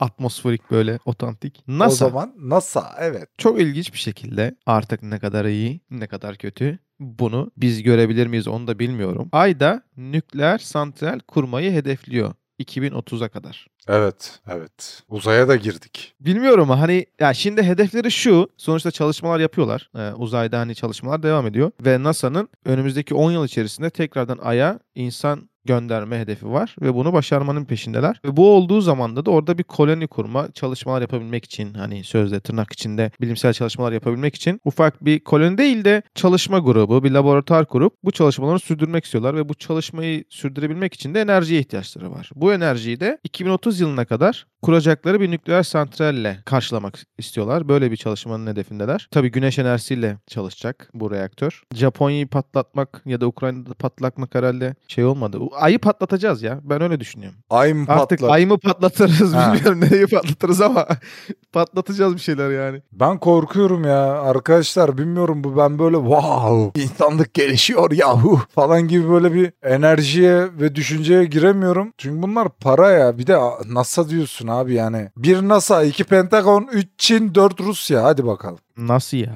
[0.00, 1.64] Atmosferik böyle otantik.
[1.68, 3.28] NASA O zaman NASA evet.
[3.38, 8.48] çok ilginç bir şekilde artık ne kadar iyi ne kadar kötü bunu biz görebilir miyiz
[8.48, 9.28] onu da bilmiyorum.
[9.32, 13.66] Ayda nükleer santral kurmayı hedefliyor 2030'a kadar.
[13.88, 15.02] Evet, evet.
[15.08, 16.14] Uzaya da girdik.
[16.20, 18.48] Bilmiyorum hani ya şimdi hedefleri şu.
[18.56, 19.90] Sonuçta çalışmalar yapıyorlar.
[19.96, 25.48] Ee, uzayda hani çalışmalar devam ediyor ve NASA'nın önümüzdeki 10 yıl içerisinde tekrardan Ay'a insan
[25.64, 28.20] gönderme hedefi var ve bunu başarmanın peşindeler.
[28.24, 32.72] Ve bu olduğu zaman da orada bir koloni kurma, çalışmalar yapabilmek için hani sözde tırnak
[32.72, 37.94] içinde bilimsel çalışmalar yapabilmek için ufak bir koloni değil de çalışma grubu, bir laboratuvar kurup
[38.04, 42.30] bu çalışmaları sürdürmek istiyorlar ve bu çalışmayı sürdürebilmek için de enerjiye ihtiyaçları var.
[42.34, 47.68] Bu enerjiyi de 2030 yılına kadar kuracakları bir nükleer santralle karşılamak istiyorlar.
[47.68, 49.08] Böyle bir çalışmanın hedefindeler.
[49.10, 51.62] Tabii güneş enerjisiyle çalışacak bu reaktör.
[51.74, 55.38] Japonya'yı patlatmak ya da Ukrayna'da patlatmak herhalde şey olmadı.
[55.60, 56.60] Ayı patlatacağız ya.
[56.62, 57.38] Ben öyle düşünüyorum.
[57.50, 58.34] Ay mı Artık patlar?
[58.34, 59.52] ayı mı patlatırız Ha.
[59.54, 60.86] bilmiyorum nereyi patlatırız ama
[61.52, 62.82] patlatacağız bir şeyler yani.
[62.92, 69.34] Ben korkuyorum ya arkadaşlar bilmiyorum bu ben böyle wow insanlık gelişiyor yahu falan gibi böyle
[69.34, 71.92] bir enerjiye ve düşünceye giremiyorum.
[71.98, 75.10] Çünkü bunlar para ya bir de NASA diyorsun abi yani.
[75.16, 78.58] Bir NASA, iki Pentagon, üç Çin, dört Rusya hadi bakalım.
[78.76, 79.34] Nasıl ya?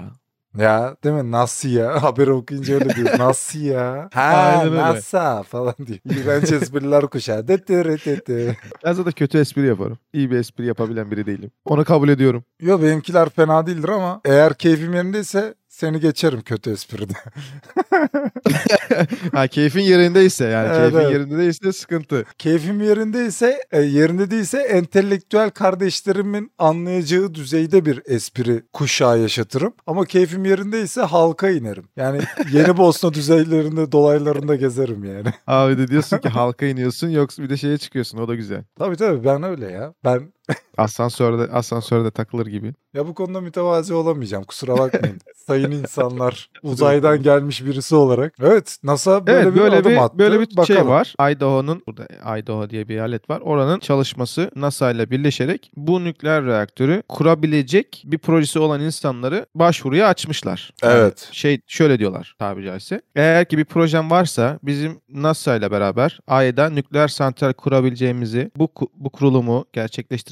[0.58, 1.30] Ya değil mi?
[1.30, 2.02] Nasıl ya?
[2.02, 3.18] Haberi okuyunca öyle diyor.
[3.18, 4.08] Nasıl ya?
[4.14, 4.64] Ha.
[4.72, 5.98] NASA falan diyor.
[6.04, 7.48] İğrenç espriler kuşağı.
[7.48, 8.56] Dıtırı dıtı.
[8.84, 9.98] Ben zaten kötü espri yaparım.
[10.12, 11.50] İyi bir espri yapabilen biri değilim.
[11.64, 12.44] Onu kabul ediyorum.
[12.60, 17.12] Yo benimkiler fena değildir ama eğer keyfim yerindeyse seni geçerim kötü espride.
[19.32, 21.12] ha keyfin yerindeyse yani Evet, keyfin evet.
[21.12, 22.24] yerinde değilse sıkıntı.
[22.38, 29.72] Keyfim yerindeyse, e, yerinde değilse entelektüel kardeşlerimin anlayacağı düzeyde bir espri kuşağı yaşatırım.
[29.86, 31.84] Ama keyfim yerindeyse halka inerim.
[31.96, 32.20] Yani
[32.52, 35.28] Yeni Bosna düzeylerinde, dolaylarında gezerim yani.
[35.46, 38.64] Abi de diyorsun ki halka iniyorsun yoksa bir de şeye çıkıyorsun o da güzel.
[38.78, 39.94] tabii tabii ben öyle ya.
[40.04, 40.32] Ben
[40.78, 42.74] Asansörde asansörde takılır gibi.
[42.94, 45.20] ya bu konuda mütevazi olamayacağım kusura bakmayın.
[45.46, 48.34] Sayın insanlar uzaydan gelmiş birisi olarak.
[48.42, 50.18] Evet NASA böyle evet bir böyle adım bir attı.
[50.18, 50.88] böyle bir şey Bakalım.
[50.88, 51.14] var.
[51.30, 53.40] Idaho'nun burada Idaho diye bir eyalet var.
[53.40, 60.70] Oranın çalışması NASA ile birleşerek bu nükleer reaktörü kurabilecek bir projesi olan insanları başvuruya açmışlar.
[60.82, 61.28] Evet.
[61.32, 63.00] şey şöyle diyorlar tabiri caizse.
[63.16, 69.10] Eğer ki bir projem varsa bizim NASA ile beraber Ay'da nükleer santral kurabileceğimizi bu bu
[69.10, 69.64] kurulumu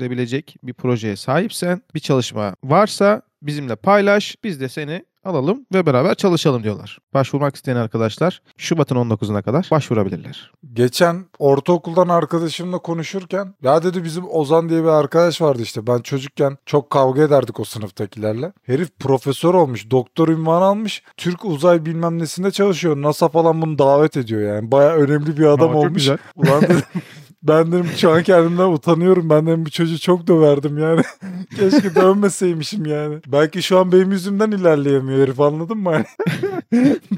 [0.07, 6.14] gerçekleştirebilecek bir projeye sahipsen bir çalışma varsa bizimle paylaş biz de seni alalım ve beraber
[6.14, 6.99] çalışalım diyorlar.
[7.14, 10.53] Başvurmak isteyen arkadaşlar Şubat'ın 19'una kadar başvurabilirler.
[10.73, 15.87] Geçen ortaokuldan arkadaşımla konuşurken ya dedi bizim Ozan diye bir arkadaş vardı işte.
[15.87, 18.53] Ben çocukken çok kavga ederdik o sınıftakilerle.
[18.62, 21.03] Herif profesör olmuş, doktor ünvanı almış.
[21.16, 22.97] Türk uzay bilmem nesinde çalışıyor.
[22.97, 24.71] NASA falan bunu davet ediyor yani.
[24.71, 26.09] Baya önemli bir adam çok olmuş.
[26.37, 26.83] Ulan dedim,
[27.48, 29.30] ben dedim şu an kendimden utanıyorum.
[29.30, 31.02] Ben dedim bu çocuğu çok döverdim yani.
[31.56, 33.18] Keşke dövmeseymişim yani.
[33.26, 35.92] Belki şu an benim yüzümden ilerleyemiyor herif anladın mı?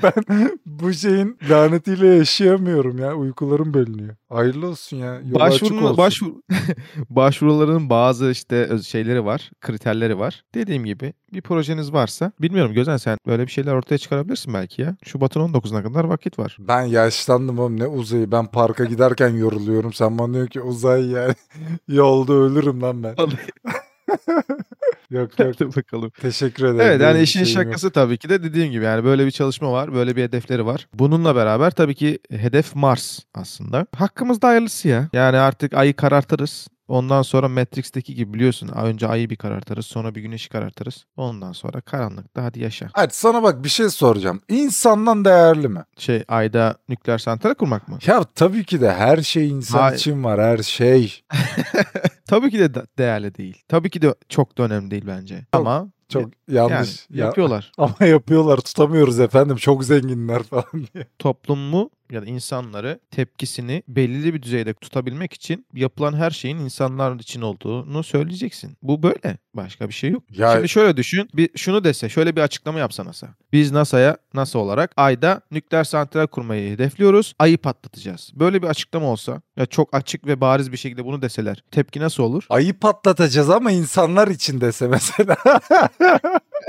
[0.03, 3.15] ben bu şeyin lanetiyle yaşayamıyorum ya.
[3.15, 4.17] Uykularım bölünüyor.
[4.29, 5.15] Hayırlı olsun ya.
[5.15, 5.97] Yolu açık Başvuru, olsun.
[5.97, 6.33] başvur,
[7.11, 10.45] başvuruların bazı işte öz- şeyleri var, kriterleri var.
[10.55, 14.97] Dediğim gibi bir projeniz varsa bilmiyorum Gözen sen böyle bir şeyler ortaya çıkarabilirsin belki ya.
[15.05, 16.57] Şubat'ın 19'una kadar vakit var.
[16.61, 18.33] Ben yaşlandım oğlum ne uzayı.
[18.33, 19.93] Ben parka giderken yoruluyorum.
[19.93, 21.35] Sen bana diyorsun ki uzay yani.
[21.89, 23.15] Yolda ölürüm lan ben.
[23.19, 23.31] yok
[25.11, 25.31] yok.
[25.37, 26.11] Hadi bakalım.
[26.21, 26.81] Teşekkür ederim.
[26.81, 27.67] Evet yani işin şeyim yok.
[27.67, 30.89] şakası tabii ki de dediğim gibi yani böyle bir çalışma var, böyle bir hedefleri var.
[30.95, 33.87] Bununla beraber tabii ki hedef Mars aslında.
[33.97, 35.09] Hakkımızda hayırlısı ya.
[35.13, 36.69] Yani artık ayı karartırız.
[36.89, 41.05] Ondan sonra Matrix'teki gibi biliyorsun önce ayı bir karartırız sonra bir güneşi karartırız.
[41.17, 42.89] Ondan sonra karanlıkta hadi yaşa.
[42.93, 44.41] Hadi sana bak bir şey soracağım.
[44.49, 45.85] İnsandan değerli mi?
[45.99, 47.99] Şey ayda nükleer santral kurmak mı?
[48.07, 49.97] Ya tabii ki de her şey insan Hayır.
[49.99, 51.21] için var her şey.
[52.27, 53.63] Tabii ki de de- değerli değil.
[53.69, 55.47] Tabii ki de çok da önemli değil bence.
[55.53, 57.07] Ama Çok yani yanlış.
[57.11, 57.73] Ya- yapıyorlar.
[57.79, 61.07] ama yapıyorlar tutamıyoruz efendim çok zenginler falan diye.
[61.19, 67.43] toplumu ya da insanları tepkisini belirli bir düzeyde tutabilmek için yapılan her şeyin insanlar için
[67.43, 68.77] olduğunu söyleyeceksin.
[68.83, 69.39] Bu böyle.
[69.55, 70.23] Başka bir şey yok.
[70.31, 71.29] Ya Şimdi şöyle düşün.
[71.35, 73.29] Bir şunu dese, şöyle bir açıklama yapsa NASA.
[73.53, 77.35] Biz NASA'ya NASA olarak ayda nükleer santral kurmayı hedefliyoruz.
[77.39, 78.31] Ayı patlatacağız.
[78.35, 82.23] Böyle bir açıklama olsa ya çok açık ve bariz bir şekilde bunu deseler tepki nasıl
[82.23, 82.47] olur?
[82.51, 85.37] ayı patlatacağız ama insanlar için dese mesela.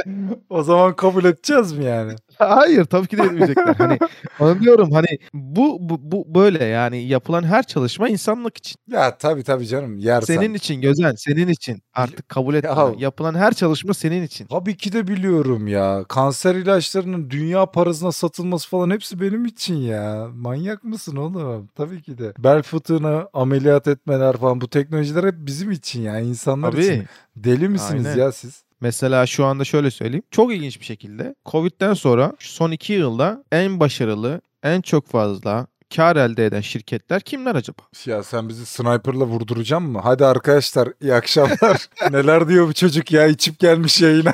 [0.49, 2.13] o zaman kabul edeceğiz mi yani?
[2.37, 3.75] Hayır tabii ki de etmeyecekler.
[3.77, 3.99] Hani
[4.39, 8.75] onu diyorum hani bu, bu, bu böyle yani yapılan her çalışma insanlık için.
[8.91, 10.35] Ya tabii tabii canım yersen.
[10.35, 11.81] Senin için Gözen senin için.
[11.93, 12.69] Artık kabul etme.
[12.69, 14.45] Ya- Yapılan her çalışma senin için.
[14.47, 16.05] Tabii ki de biliyorum ya.
[16.07, 20.27] Kanser ilaçlarının dünya parasına satılması falan hepsi benim için ya.
[20.33, 21.69] Manyak mısın oğlum?
[21.75, 22.33] Tabii ki de.
[22.37, 26.19] Bel fıtığına ameliyat etmeler falan bu teknolojiler hep bizim için ya.
[26.19, 26.95] insanlar için.
[26.95, 27.05] Tabii.
[27.35, 28.17] Deli misiniz Aynen.
[28.17, 28.63] ya siz?
[28.81, 30.23] Mesela şu anda şöyle söyleyeyim.
[30.31, 36.15] Çok ilginç bir şekilde Covid'den sonra son iki yılda en başarılı, en çok fazla kar
[36.15, 37.81] elde eden şirketler kimler acaba?
[38.05, 39.99] Ya sen bizi sniperla vurduracaksın mı?
[40.03, 41.87] Hadi arkadaşlar iyi akşamlar.
[42.11, 44.33] Neler diyor bu çocuk ya içip gelmiş yayına.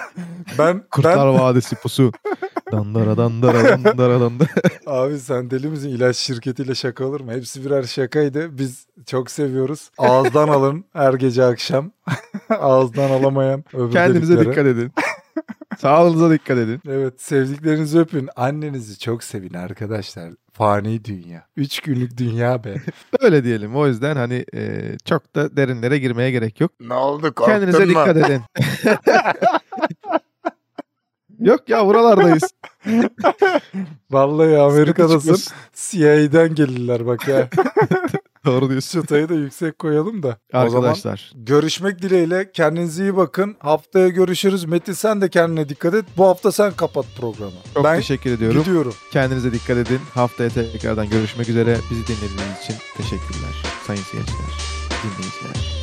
[0.58, 2.12] ben Kurtlar Vadisi pusu.
[2.72, 4.49] Dandara dandara dandara dandara.
[4.86, 5.89] abi sen deli misin?
[5.89, 7.32] İlaç şirketiyle şaka olur mu?
[7.32, 8.57] Hepsi birer şakaydı.
[8.57, 9.89] Biz çok seviyoruz.
[9.97, 11.91] Ağızdan alın her gece akşam.
[12.49, 14.51] Ağızdan alamayan öbür Kendinize deliklere.
[14.51, 14.91] dikkat edin.
[15.80, 16.82] Sağlığınıza dikkat edin.
[16.89, 18.30] Evet sevdiklerinizi öpün.
[18.36, 20.32] Annenizi çok sevin arkadaşlar.
[20.53, 21.45] Fani dünya.
[21.57, 22.76] Üç günlük dünya be.
[23.20, 23.76] Öyle diyelim.
[23.76, 26.72] O yüzden hani e, çok da derinlere girmeye gerek yok.
[26.80, 28.41] ne oldu Kendinize dikkat edin.
[31.40, 32.44] Yok ya buralardayız.
[34.12, 35.38] Vallahi Amerika'dasın.
[35.74, 37.50] CIA'den gelirler bak ya.
[38.46, 39.02] Doğru diyorsun.
[39.02, 40.38] Çıtayı da yüksek koyalım da.
[40.54, 41.32] O zaman Arkadaşlar.
[41.36, 42.52] görüşmek dileğiyle.
[42.52, 43.56] Kendinize iyi bakın.
[43.60, 44.66] Haftaya görüşürüz.
[44.66, 46.06] Metin sen de kendine dikkat et.
[46.18, 47.52] Bu hafta sen kapat programı.
[47.74, 48.60] Çok ben teşekkür ediyorum.
[48.64, 48.94] gidiyorum.
[49.12, 50.00] Kendinize dikkat edin.
[50.14, 51.78] Haftaya tekrardan görüşmek üzere.
[51.92, 53.64] Bizi dinlediğiniz için teşekkürler.
[53.88, 54.52] Sayın seyirciler,
[55.04, 55.75] dinleyiciler.